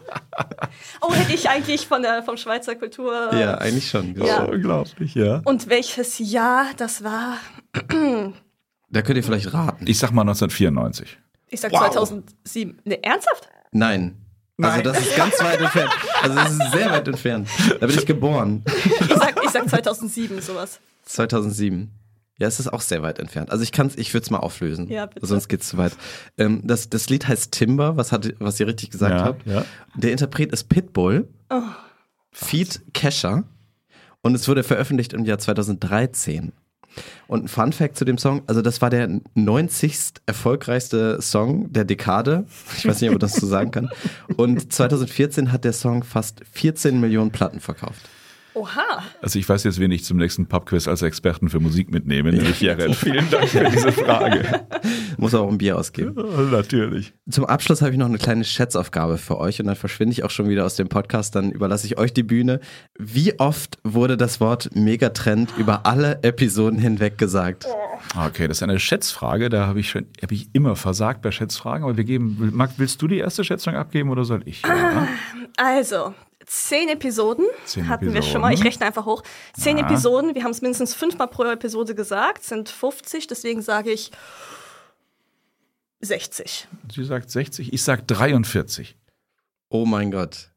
Oh, 1.02 1.12
hätte 1.12 1.32
ich 1.34 1.48
eigentlich 1.48 1.86
von 1.86 2.02
der, 2.02 2.22
vom 2.22 2.36
Schweizer 2.36 2.74
Kultur. 2.74 3.34
Ja, 3.34 3.58
eigentlich 3.58 3.88
schon. 3.88 4.14
Ja. 4.16 4.44
Unglaublich, 4.44 5.14
ja. 5.14 5.42
Und 5.44 5.68
welches 5.68 6.18
Jahr 6.18 6.66
das 6.76 7.04
war? 7.04 7.36
Da 8.90 9.02
könnt 9.02 9.16
ihr 9.16 9.24
vielleicht 9.24 9.52
raten. 9.54 9.86
Ich 9.86 9.98
sag 9.98 10.10
mal 10.12 10.22
1994. 10.22 11.18
Ich 11.48 11.60
sag 11.60 11.72
Wow. 11.72 11.90
2007. 11.90 12.80
Ne, 12.84 13.02
ernsthaft? 13.02 13.48
Nein. 13.72 14.16
Also 14.62 14.82
das 14.82 14.98
ist 15.00 15.16
ganz 15.16 15.40
weit 15.40 15.58
entfernt. 15.60 15.90
Also 16.22 16.34
das 16.36 16.50
ist 16.52 16.72
sehr 16.72 16.90
weit 16.90 17.08
entfernt. 17.08 17.48
Da 17.80 17.86
bin 17.86 17.96
ich 17.98 18.04
geboren. 18.04 18.62
Ich 18.66 19.06
sag, 19.16 19.42
ich 19.42 19.50
sag 19.50 19.68
2007, 19.70 20.40
sowas. 20.42 20.80
2007. 21.06 21.90
Ja, 22.38 22.46
es 22.46 22.60
ist 22.60 22.70
auch 22.72 22.80
sehr 22.82 23.02
weit 23.02 23.18
entfernt. 23.18 23.50
Also 23.50 23.62
ich 23.62 23.72
kann's, 23.72 23.96
ich 23.96 24.12
würde 24.12 24.24
es 24.24 24.30
mal 24.30 24.38
auflösen. 24.38 24.88
Ja, 24.88 25.06
bitte. 25.06 25.24
Sonst 25.26 25.48
geht's 25.48 25.68
zu 25.68 25.78
weit. 25.78 25.92
Ähm, 26.36 26.60
das, 26.64 26.88
das 26.90 27.08
Lied 27.08 27.26
heißt 27.28 27.52
Timber, 27.52 27.96
was, 27.96 28.12
hat, 28.12 28.34
was 28.38 28.60
ihr 28.60 28.66
richtig 28.66 28.90
gesagt 28.90 29.14
Ja, 29.14 29.24
habt. 29.24 29.46
ja. 29.46 29.64
Der 29.96 30.12
Interpret 30.12 30.52
ist 30.52 30.68
Pitbull. 30.68 31.28
Oh. 31.50 31.62
Feed 32.32 32.80
Kesha. 32.92 33.44
Und 34.22 34.34
es 34.34 34.46
wurde 34.48 34.62
veröffentlicht 34.62 35.12
im 35.14 35.24
Jahr 35.24 35.38
2013. 35.38 36.52
Und 37.26 37.44
ein 37.44 37.48
Fun 37.48 37.72
Fact 37.72 37.96
zu 37.96 38.04
dem 38.04 38.18
Song, 38.18 38.42
also 38.46 38.62
das 38.62 38.82
war 38.82 38.90
der 38.90 39.08
90. 39.34 39.96
erfolgreichste 40.26 41.20
Song 41.22 41.72
der 41.72 41.84
Dekade. 41.84 42.44
Ich 42.76 42.86
weiß 42.86 43.00
nicht, 43.00 43.10
ob 43.10 43.14
man 43.14 43.20
das 43.20 43.34
so 43.34 43.46
sagen 43.46 43.70
kann. 43.70 43.90
Und 44.36 44.72
2014 44.72 45.52
hat 45.52 45.64
der 45.64 45.72
Song 45.72 46.02
fast 46.02 46.40
14 46.52 47.00
Millionen 47.00 47.30
Platten 47.30 47.60
verkauft. 47.60 48.08
Oha. 48.54 49.02
Also 49.22 49.38
ich 49.38 49.48
weiß 49.48 49.64
jetzt, 49.64 49.80
wen 49.80 49.90
ich 49.90 50.04
zum 50.04 50.18
nächsten 50.18 50.46
Pubquiz 50.46 50.86
als 50.88 51.02
Experten 51.02 51.48
für 51.48 51.60
Musik 51.60 51.90
mitnehme, 51.90 52.32
nämlich 52.32 52.60
Jared. 52.60 52.94
Vielen 52.94 53.30
Dank 53.30 53.48
für 53.48 53.64
diese 53.64 53.92
Frage. 53.92 54.66
Muss 55.16 55.30
muss 55.30 55.40
auch 55.40 55.48
ein 55.48 55.58
Bier 55.58 55.78
ausgeben. 55.78 56.14
Ja, 56.16 56.42
natürlich. 56.42 57.12
Zum 57.30 57.44
Abschluss 57.44 57.82
habe 57.82 57.92
ich 57.92 57.98
noch 57.98 58.06
eine 58.06 58.18
kleine 58.18 58.44
Schätzaufgabe 58.44 59.18
für 59.18 59.38
euch 59.38 59.60
und 59.60 59.66
dann 59.66 59.76
verschwinde 59.76 60.12
ich 60.12 60.24
auch 60.24 60.30
schon 60.30 60.48
wieder 60.48 60.64
aus 60.64 60.76
dem 60.76 60.88
Podcast, 60.88 61.36
dann 61.36 61.50
überlasse 61.50 61.86
ich 61.86 61.98
euch 61.98 62.12
die 62.12 62.22
Bühne. 62.22 62.60
Wie 62.98 63.38
oft 63.38 63.78
wurde 63.84 64.16
das 64.16 64.40
Wort 64.40 64.74
Megatrend 64.74 65.52
über 65.56 65.86
alle 65.86 66.22
Episoden 66.22 66.78
hinweg 66.78 67.18
gesagt? 67.18 67.66
Okay, 68.16 68.48
das 68.48 68.58
ist 68.58 68.62
eine 68.62 68.80
Schätzfrage, 68.80 69.48
da 69.50 69.66
habe 69.66 69.80
ich 69.80 69.90
schon, 69.90 70.06
habe 70.22 70.34
ich 70.34 70.48
immer 70.52 70.74
versagt 70.74 71.22
bei 71.22 71.30
Schätzfragen, 71.30 71.84
aber 71.84 71.96
wir 71.96 72.04
geben, 72.04 72.50
Marc, 72.54 72.72
willst 72.78 73.00
du 73.02 73.06
die 73.06 73.18
erste 73.18 73.44
Schätzung 73.44 73.74
abgeben 73.74 74.10
oder 74.10 74.24
soll 74.24 74.42
ich? 74.46 74.62
Ja. 74.62 75.06
Also, 75.56 76.14
zehn 76.46 76.88
Episoden 76.88 77.44
Zehn 77.66 77.88
hatten 77.88 78.06
wir 78.06 78.12
Episoden. 78.12 78.32
schon 78.32 78.40
mal. 78.40 78.52
Ich 78.52 78.64
rechne 78.64 78.86
einfach 78.86 79.06
hoch. 79.06 79.22
Zehn 79.58 79.78
Ja. 79.78 79.84
Episoden, 79.86 80.34
wir 80.34 80.42
haben 80.44 80.50
es 80.50 80.62
mindestens 80.62 80.94
fünfmal 80.94 81.28
pro 81.28 81.44
Episode 81.44 81.94
gesagt, 81.94 82.42
sind 82.44 82.68
50, 82.68 83.26
deswegen 83.26 83.62
sage 83.62 83.90
ich 83.90 84.10
60. 86.00 86.66
Sie 86.94 87.04
sagt 87.04 87.30
60, 87.30 87.72
ich 87.72 87.82
sag 87.82 88.06
43. 88.08 88.96
Oh 89.68 89.84
mein 89.84 90.10
Gott. 90.10 90.50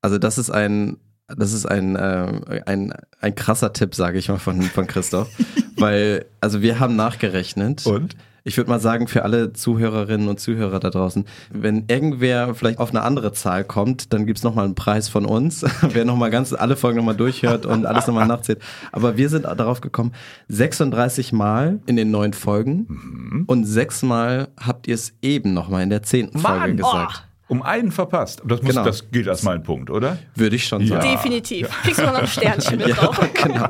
Also 0.00 0.18
das 0.18 0.38
ist 0.38 0.50
ein, 0.50 0.98
das 1.26 1.52
ist 1.52 1.66
ein, 1.66 1.96
äh, 1.96 2.62
ein, 2.66 2.94
ein 3.20 3.34
krasser 3.34 3.72
Tipp, 3.72 3.94
sage 3.94 4.18
ich 4.18 4.28
mal, 4.28 4.38
von, 4.38 4.62
von 4.62 4.86
Christoph. 4.86 5.28
Weil, 5.76 6.26
also 6.40 6.62
wir 6.62 6.78
haben 6.78 6.94
nachgerechnet. 6.96 7.84
Und? 7.86 8.16
Ich 8.44 8.56
würde 8.56 8.70
mal 8.70 8.80
sagen, 8.80 9.08
für 9.08 9.24
alle 9.24 9.52
Zuhörerinnen 9.52 10.28
und 10.28 10.40
Zuhörer 10.40 10.80
da 10.80 10.90
draußen, 10.90 11.24
wenn 11.50 11.84
irgendwer 11.88 12.54
vielleicht 12.54 12.78
auf 12.78 12.90
eine 12.90 13.02
andere 13.02 13.32
Zahl 13.32 13.64
kommt, 13.64 14.12
dann 14.12 14.26
gibt's 14.26 14.42
noch 14.42 14.54
nochmal 14.54 14.66
einen 14.66 14.76
Preis 14.76 15.08
von 15.08 15.26
uns. 15.26 15.64
Wer 15.82 16.04
nochmal 16.04 16.30
ganz 16.30 16.52
alle 16.52 16.76
Folgen 16.76 16.98
nochmal 16.98 17.16
durchhört 17.16 17.66
und 17.66 17.86
alles 17.86 18.06
nochmal 18.06 18.26
nachzählt. 18.26 18.60
Aber 18.92 19.16
wir 19.16 19.28
sind 19.28 19.44
darauf 19.44 19.80
gekommen, 19.80 20.12
36 20.48 21.32
Mal 21.32 21.80
in 21.86 21.96
den 21.96 22.12
neun 22.12 22.32
Folgen 22.32 23.44
und 23.48 23.64
sechs 23.64 24.02
Mal 24.02 24.48
habt 24.56 24.86
ihr 24.86 24.94
es 24.94 25.12
eben 25.22 25.52
nochmal 25.54 25.82
in 25.82 25.90
der 25.90 26.02
zehnten 26.02 26.38
Folge 26.38 26.60
Mann, 26.60 26.76
gesagt. 26.76 27.26
Um 27.54 27.62
einen 27.62 27.92
verpasst. 27.92 28.42
Das, 28.44 28.62
muss, 28.62 28.70
Genau. 28.70 28.84
das 28.84 29.10
gilt 29.12 29.28
als 29.28 29.44
mein 29.44 29.62
Punkt, 29.62 29.88
oder? 29.90 30.18
Würde 30.34 30.56
ich 30.56 30.66
schon 30.66 30.80
Ja. 30.82 31.00
sagen. 31.00 31.12
Definitiv. 31.12 31.68
Kriegst 31.84 32.00
du 32.00 32.04
noch 32.04 32.14
ein 32.14 32.26
Sternchen 32.26 32.78
mit 32.78 32.88
Ja, 32.88 32.94
drauf. 32.96 33.20
genau. 33.44 33.68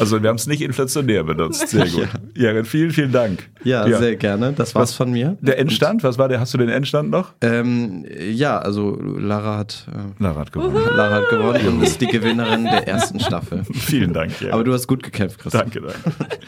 Also 0.00 0.22
wir 0.22 0.28
haben 0.30 0.36
es 0.36 0.46
nicht 0.46 0.62
inflationär 0.62 1.22
benutzt. 1.22 1.68
Sehr 1.68 1.86
gut. 1.86 2.08
Ja, 2.34 2.64
vielen, 2.64 2.90
vielen 2.90 3.12
Dank. 3.12 3.48
Ja, 3.62 3.86
sehr 3.98 4.16
gerne. 4.16 4.54
Das 4.54 4.74
war's 4.74 4.94
von 4.94 5.10
mir. 5.10 5.36
Der 5.42 5.58
Endstand, 5.58 6.02
was 6.02 6.16
war 6.16 6.28
der? 6.28 6.40
Hast 6.40 6.54
du 6.54 6.58
den 6.58 6.70
Endstand 6.70 7.10
noch? 7.10 7.32
Ähm, 7.42 8.06
ja, 8.18 8.58
also 8.58 8.98
Lara 9.00 9.58
hat, 9.58 9.86
äh, 9.92 10.22
Lara 10.22 10.40
hat 10.40 10.52
gewonnen. 10.52 10.74
Lara 10.96 11.16
hat 11.16 11.28
gewonnen 11.28 11.68
und 11.68 11.82
ist 11.82 12.00
die 12.00 12.06
Gewinnerin 12.06 12.64
der 12.64 12.88
ersten 12.88 13.20
Staffel. 13.20 13.64
Vielen 13.74 14.14
Dank, 14.14 14.32
Jared. 14.40 14.54
Aber 14.54 14.64
du 14.64 14.72
hast 14.72 14.86
gut 14.86 15.02
gekämpft, 15.02 15.38
Christoph. 15.40 15.60
Danke, 15.60 15.82
danke. 15.82 15.94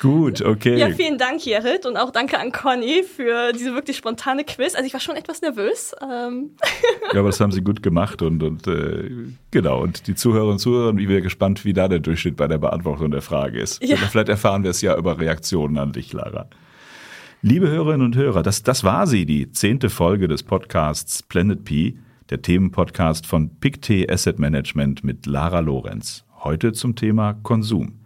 Gut, 0.00 0.40
okay. 0.40 0.78
Ja, 0.78 0.88
vielen 0.90 1.18
Dank, 1.18 1.44
Jerit, 1.44 1.84
und 1.84 1.96
auch 1.96 2.10
danke 2.10 2.38
an 2.38 2.52
Conny 2.52 3.02
für 3.04 3.52
diese 3.52 3.74
wirklich 3.74 3.98
spontane 3.98 4.44
Quiz. 4.44 4.74
Also 4.74 4.86
ich 4.86 4.92
war 4.94 5.00
schon 5.00 5.16
etwas 5.16 5.42
nervös. 5.42 5.94
Ähm, 6.02 6.52
Ja, 7.12 7.20
aber 7.20 7.28
das 7.28 7.40
haben 7.40 7.52
sie 7.52 7.60
gut 7.60 7.82
gemacht 7.82 8.22
und, 8.22 8.42
und 8.42 8.66
äh, 8.66 9.10
genau. 9.50 9.82
Und 9.82 10.06
die 10.06 10.14
Zuhörerinnen 10.14 10.52
und 10.52 10.58
Zuhörer, 10.58 10.96
wie 10.96 11.08
wir 11.08 11.20
gespannt, 11.20 11.64
wie 11.64 11.72
da 11.72 11.88
der 11.88 11.98
Durchschnitt 11.98 12.36
bei 12.36 12.48
der 12.48 12.58
Beantwortung 12.58 13.10
der 13.10 13.22
Frage 13.22 13.60
ist. 13.60 13.82
Ja. 13.82 13.96
Vielleicht 13.96 14.28
erfahren 14.28 14.62
wir 14.62 14.70
es 14.70 14.80
ja 14.80 14.96
über 14.96 15.18
Reaktionen 15.18 15.76
an 15.76 15.92
dich, 15.92 16.12
Lara. 16.12 16.48
Liebe 17.42 17.68
Hörerinnen 17.68 18.06
und 18.06 18.16
Hörer, 18.16 18.42
das, 18.42 18.62
das 18.62 18.84
war 18.84 19.06
sie, 19.06 19.26
die 19.26 19.50
zehnte 19.50 19.90
Folge 19.90 20.28
des 20.28 20.42
Podcasts 20.42 21.22
Planet 21.22 21.64
P, 21.64 21.96
der 22.28 22.42
Themenpodcast 22.42 23.26
von 23.26 23.50
PicT 23.60 24.10
Asset 24.10 24.38
Management 24.38 25.04
mit 25.04 25.26
Lara 25.26 25.60
Lorenz. 25.60 26.24
Heute 26.44 26.72
zum 26.72 26.96
Thema 26.96 27.34
Konsum. 27.42 27.99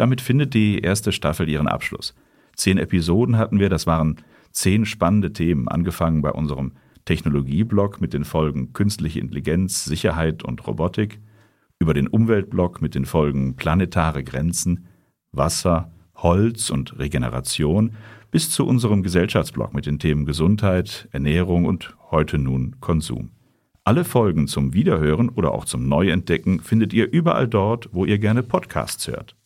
Damit 0.00 0.22
findet 0.22 0.54
die 0.54 0.78
erste 0.78 1.12
Staffel 1.12 1.46
ihren 1.46 1.68
Abschluss. 1.68 2.14
Zehn 2.56 2.78
Episoden 2.78 3.36
hatten 3.36 3.60
wir, 3.60 3.68
das 3.68 3.86
waren 3.86 4.16
zehn 4.50 4.86
spannende 4.86 5.34
Themen, 5.34 5.68
angefangen 5.68 6.22
bei 6.22 6.30
unserem 6.30 6.72
Technologieblock 7.04 8.00
mit 8.00 8.14
den 8.14 8.24
Folgen 8.24 8.72
Künstliche 8.72 9.20
Intelligenz, 9.20 9.84
Sicherheit 9.84 10.42
und 10.42 10.66
Robotik, 10.66 11.20
über 11.78 11.92
den 11.92 12.06
Umweltblock 12.06 12.80
mit 12.80 12.94
den 12.94 13.04
Folgen 13.04 13.56
Planetare 13.56 14.24
Grenzen, 14.24 14.86
Wasser, 15.32 15.92
Holz 16.14 16.70
und 16.70 16.98
Regeneration, 16.98 17.92
bis 18.30 18.48
zu 18.48 18.66
unserem 18.66 19.02
Gesellschaftsblock 19.02 19.74
mit 19.74 19.84
den 19.84 19.98
Themen 19.98 20.24
Gesundheit, 20.24 21.10
Ernährung 21.12 21.66
und 21.66 21.94
heute 22.10 22.38
nun 22.38 22.76
Konsum. 22.80 23.32
Alle 23.84 24.04
Folgen 24.04 24.46
zum 24.46 24.72
Wiederhören 24.72 25.28
oder 25.28 25.52
auch 25.52 25.66
zum 25.66 25.86
Neuentdecken 25.86 26.60
findet 26.60 26.94
ihr 26.94 27.12
überall 27.12 27.48
dort, 27.48 27.90
wo 27.92 28.06
ihr 28.06 28.16
gerne 28.16 28.42
Podcasts 28.42 29.06
hört. 29.06 29.36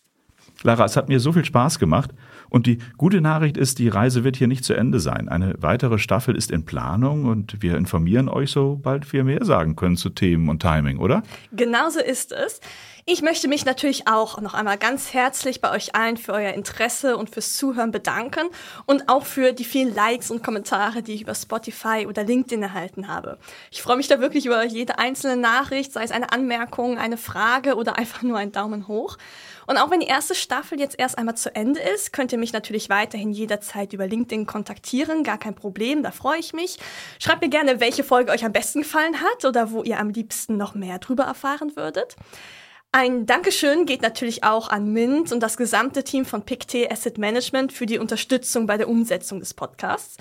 Lara, 0.65 0.87
es 0.87 0.97
hat 0.97 1.09
mir 1.09 1.21
so 1.21 1.33
viel 1.33 1.45
Spaß 1.45 1.79
gemacht 1.79 2.11
und 2.49 2.67
die 2.67 2.79
gute 2.97 3.21
Nachricht 3.21 3.59
ist, 3.59 3.79
die 3.79 3.89
Reise 3.89 4.25
wird 4.25 4.37
hier 4.37 4.49
nicht 4.49 4.65
zu 4.65 4.73
Ende 4.73 4.99
sein. 4.99 5.29
Eine 5.29 5.55
weitere 5.59 5.99
Staffel 5.99 6.35
ist 6.35 6.51
in 6.51 6.65
Planung 6.65 7.27
und 7.27 7.63
wir 7.63 7.77
informieren 7.77 8.31
euch, 8.31 8.51
sobald 8.51 9.13
wir 9.13 9.25
mehr 9.25 9.45
sagen 9.45 9.77
können 9.77 9.97
zu 9.97 10.09
Themen 10.09 10.49
und 10.49 10.63
Timing, 10.63 10.99
oder? 10.99 11.23
Genauso 11.53 12.01
ist 12.01 12.33
es. 12.33 12.61
Ich 13.07 13.21
möchte 13.21 13.49
mich 13.49 13.67
natürlich 13.67 14.09
auch 14.09 14.41
noch 14.41 14.55
einmal 14.55 14.79
ganz 14.79 15.13
herzlich 15.13 15.61
bei 15.61 15.71
euch 15.71 15.95
allen 15.95 16.17
für 16.17 16.33
euer 16.33 16.55
Interesse 16.55 17.19
und 17.19 17.29
fürs 17.29 17.55
Zuhören 17.55 17.91
bedanken 17.91 18.49
und 18.87 19.11
auch 19.11 19.27
für 19.27 19.53
die 19.53 19.67
vielen 19.67 19.95
Likes 19.95 20.31
und 20.31 20.43
Kommentare, 20.43 21.03
die 21.03 21.13
ich 21.13 21.21
über 21.21 21.35
Spotify 21.35 22.07
oder 22.09 22.25
LinkedIn 22.25 22.63
erhalten 22.63 23.07
habe. 23.07 23.37
Ich 23.71 23.83
freue 23.83 23.99
mich 23.99 24.09
da 24.09 24.21
wirklich 24.21 24.47
über 24.47 24.65
jede 24.65 24.99
einzelne 24.99 25.37
Nachricht, 25.37 25.93
sei 25.93 26.03
es 26.03 26.13
eine 26.13 26.33
Anmerkung, 26.33 26.97
eine 26.97 27.19
Frage 27.19 27.75
oder 27.75 27.99
einfach 27.99 28.23
nur 28.23 28.39
ein 28.39 28.53
Daumen 28.53 28.89
hoch. 28.89 29.19
Und 29.67 29.77
auch 29.77 29.91
wenn 29.91 30.01
die 30.01 30.07
erste 30.07 30.35
Staffel 30.35 30.81
jetzt 30.81 30.99
erst 30.99 31.19
einmal 31.19 31.37
zu 31.37 31.55
Ende 31.55 31.81
ist, 31.81 32.15
könnt 32.15 32.33
ihr 32.33 32.39
mich 32.39 32.55
natürlich 32.55 32.89
weiterhin 32.89 33.33
jederzeit 33.33 33.93
über 33.93 34.07
LinkedIn 34.07 34.47
kontaktieren. 34.47 35.25
Gar 35.25 35.37
kein 35.37 35.55
Problem, 35.55 36.03
da 36.03 36.11
freue 36.11 36.39
ich 36.39 36.55
mich. 36.55 36.79
Schreibt 37.19 37.43
mir 37.43 37.51
gerne, 37.51 37.81
welche 37.81 38.03
Folge 38.03 38.33
euch 38.33 38.47
am 38.47 38.53
besten 38.53 38.81
gefallen 38.81 39.21
hat 39.21 39.45
oder 39.45 39.73
wo 39.73 39.83
ihr 39.83 40.01
am 40.01 40.09
liebsten 40.09 40.57
noch 40.57 40.75
mehr 40.75 40.99
drüber 40.99 41.25
erfahren 41.25 41.77
würdet. 41.77 42.17
Ein 42.97 43.27
Dankeschön 43.27 43.87
geht 43.87 44.03
natürlich 44.03 44.45
auch 44.45 44.69
an 44.69 44.93
Mint 44.93 45.33
und 45.33 45.41
das 45.41 45.57
gesamte 45.57 46.05
Team 46.05 46.25
von 46.25 46.43
PicT 46.43 46.89
Asset 46.93 47.19
Management 47.19 47.73
für 47.73 47.87
die 47.87 47.99
Unterstützung 47.99 48.69
bei 48.69 48.77
der 48.77 48.89
Umsetzung 48.89 49.41
des 49.41 49.53
Podcasts. 49.53 50.17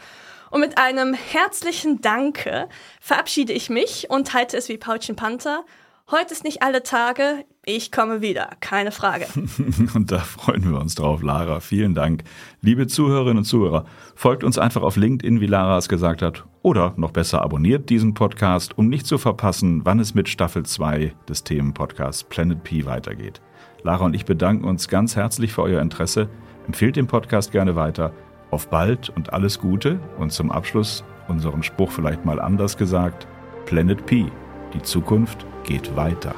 Und 0.49 0.61
mit 0.61 0.79
einem 0.79 1.13
herzlichen 1.13 2.01
Danke 2.01 2.67
verabschiede 2.99 3.53
ich 3.53 3.69
mich 3.69 4.09
und 4.09 4.33
halte 4.33 4.57
es 4.57 4.69
wie 4.69 4.79
Paulchen 4.79 5.15
Panther. 5.15 5.63
Heute 6.09 6.33
ist 6.33 6.43
nicht 6.43 6.63
alle 6.63 6.81
Tage, 6.81 7.45
ich 7.63 7.91
komme 7.91 8.21
wieder, 8.21 8.49
keine 8.59 8.91
Frage. 8.91 9.27
Und 9.93 10.11
da 10.11 10.19
freuen 10.19 10.69
wir 10.69 10.79
uns 10.79 10.95
drauf, 10.95 11.21
Lara. 11.21 11.59
Vielen 11.59 11.93
Dank. 11.93 12.23
Liebe 12.61 12.87
Zuhörerinnen 12.87 13.37
und 13.37 13.45
Zuhörer, 13.45 13.85
folgt 14.15 14.43
uns 14.43 14.57
einfach 14.57 14.81
auf 14.81 14.97
LinkedIn, 14.97 15.39
wie 15.39 15.45
Lara 15.45 15.77
es 15.77 15.87
gesagt 15.87 16.21
hat, 16.23 16.43
oder 16.63 16.93
noch 16.95 17.11
besser 17.11 17.43
abonniert 17.43 17.89
diesen 17.89 18.15
Podcast, 18.15 18.77
um 18.77 18.87
nicht 18.87 19.05
zu 19.05 19.19
verpassen, 19.19 19.81
wann 19.83 19.99
es 19.99 20.15
mit 20.15 20.29
Staffel 20.29 20.63
2 20.63 21.13
des 21.29 21.43
Themenpodcasts 21.43 22.23
Planet 22.23 22.63
P 22.63 22.85
weitergeht. 22.85 23.41
Lara 23.83 24.05
und 24.05 24.15
ich 24.15 24.25
bedanken 24.25 24.65
uns 24.65 24.87
ganz 24.87 25.15
herzlich 25.15 25.53
für 25.53 25.61
euer 25.61 25.81
Interesse. 25.81 26.29
Empfehlt 26.65 26.95
den 26.95 27.07
Podcast 27.07 27.51
gerne 27.51 27.75
weiter. 27.75 28.13
Auf 28.49 28.69
bald 28.69 29.09
und 29.09 29.33
alles 29.33 29.59
Gute. 29.59 29.99
Und 30.17 30.31
zum 30.31 30.51
Abschluss 30.51 31.03
unseren 31.27 31.63
Spruch 31.63 31.91
vielleicht 31.91 32.23
mal 32.25 32.39
anders 32.39 32.77
gesagt. 32.77 33.27
Planet 33.65 34.05
P. 34.05 34.25
Die 34.73 34.81
Zukunft 34.81 35.45
geht 35.65 35.95
weiter. 35.97 36.33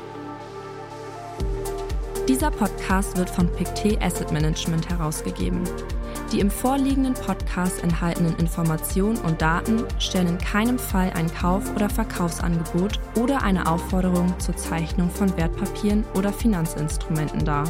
Dieser 2.27 2.49
Podcast 2.49 3.17
wird 3.17 3.29
von 3.29 3.51
PicT 3.51 4.01
Asset 4.01 4.31
Management 4.31 4.89
herausgegeben. 4.89 5.61
Die 6.31 6.39
im 6.39 6.49
vorliegenden 6.49 7.13
Podcast 7.13 7.83
enthaltenen 7.83 8.35
Informationen 8.38 9.17
und 9.19 9.43
Daten 9.43 9.83
stellen 9.99 10.29
in 10.29 10.38
keinem 10.39 10.79
Fall 10.79 11.11
ein 11.13 11.31
Kauf- 11.31 11.75
oder 11.75 11.88
Verkaufsangebot 11.88 12.99
oder 13.15 13.43
eine 13.43 13.67
Aufforderung 13.67 14.33
zur 14.39 14.57
Zeichnung 14.57 15.11
von 15.11 15.38
Wertpapieren 15.38 16.03
oder 16.15 16.33
Finanzinstrumenten 16.33 17.45
dar. 17.45 17.65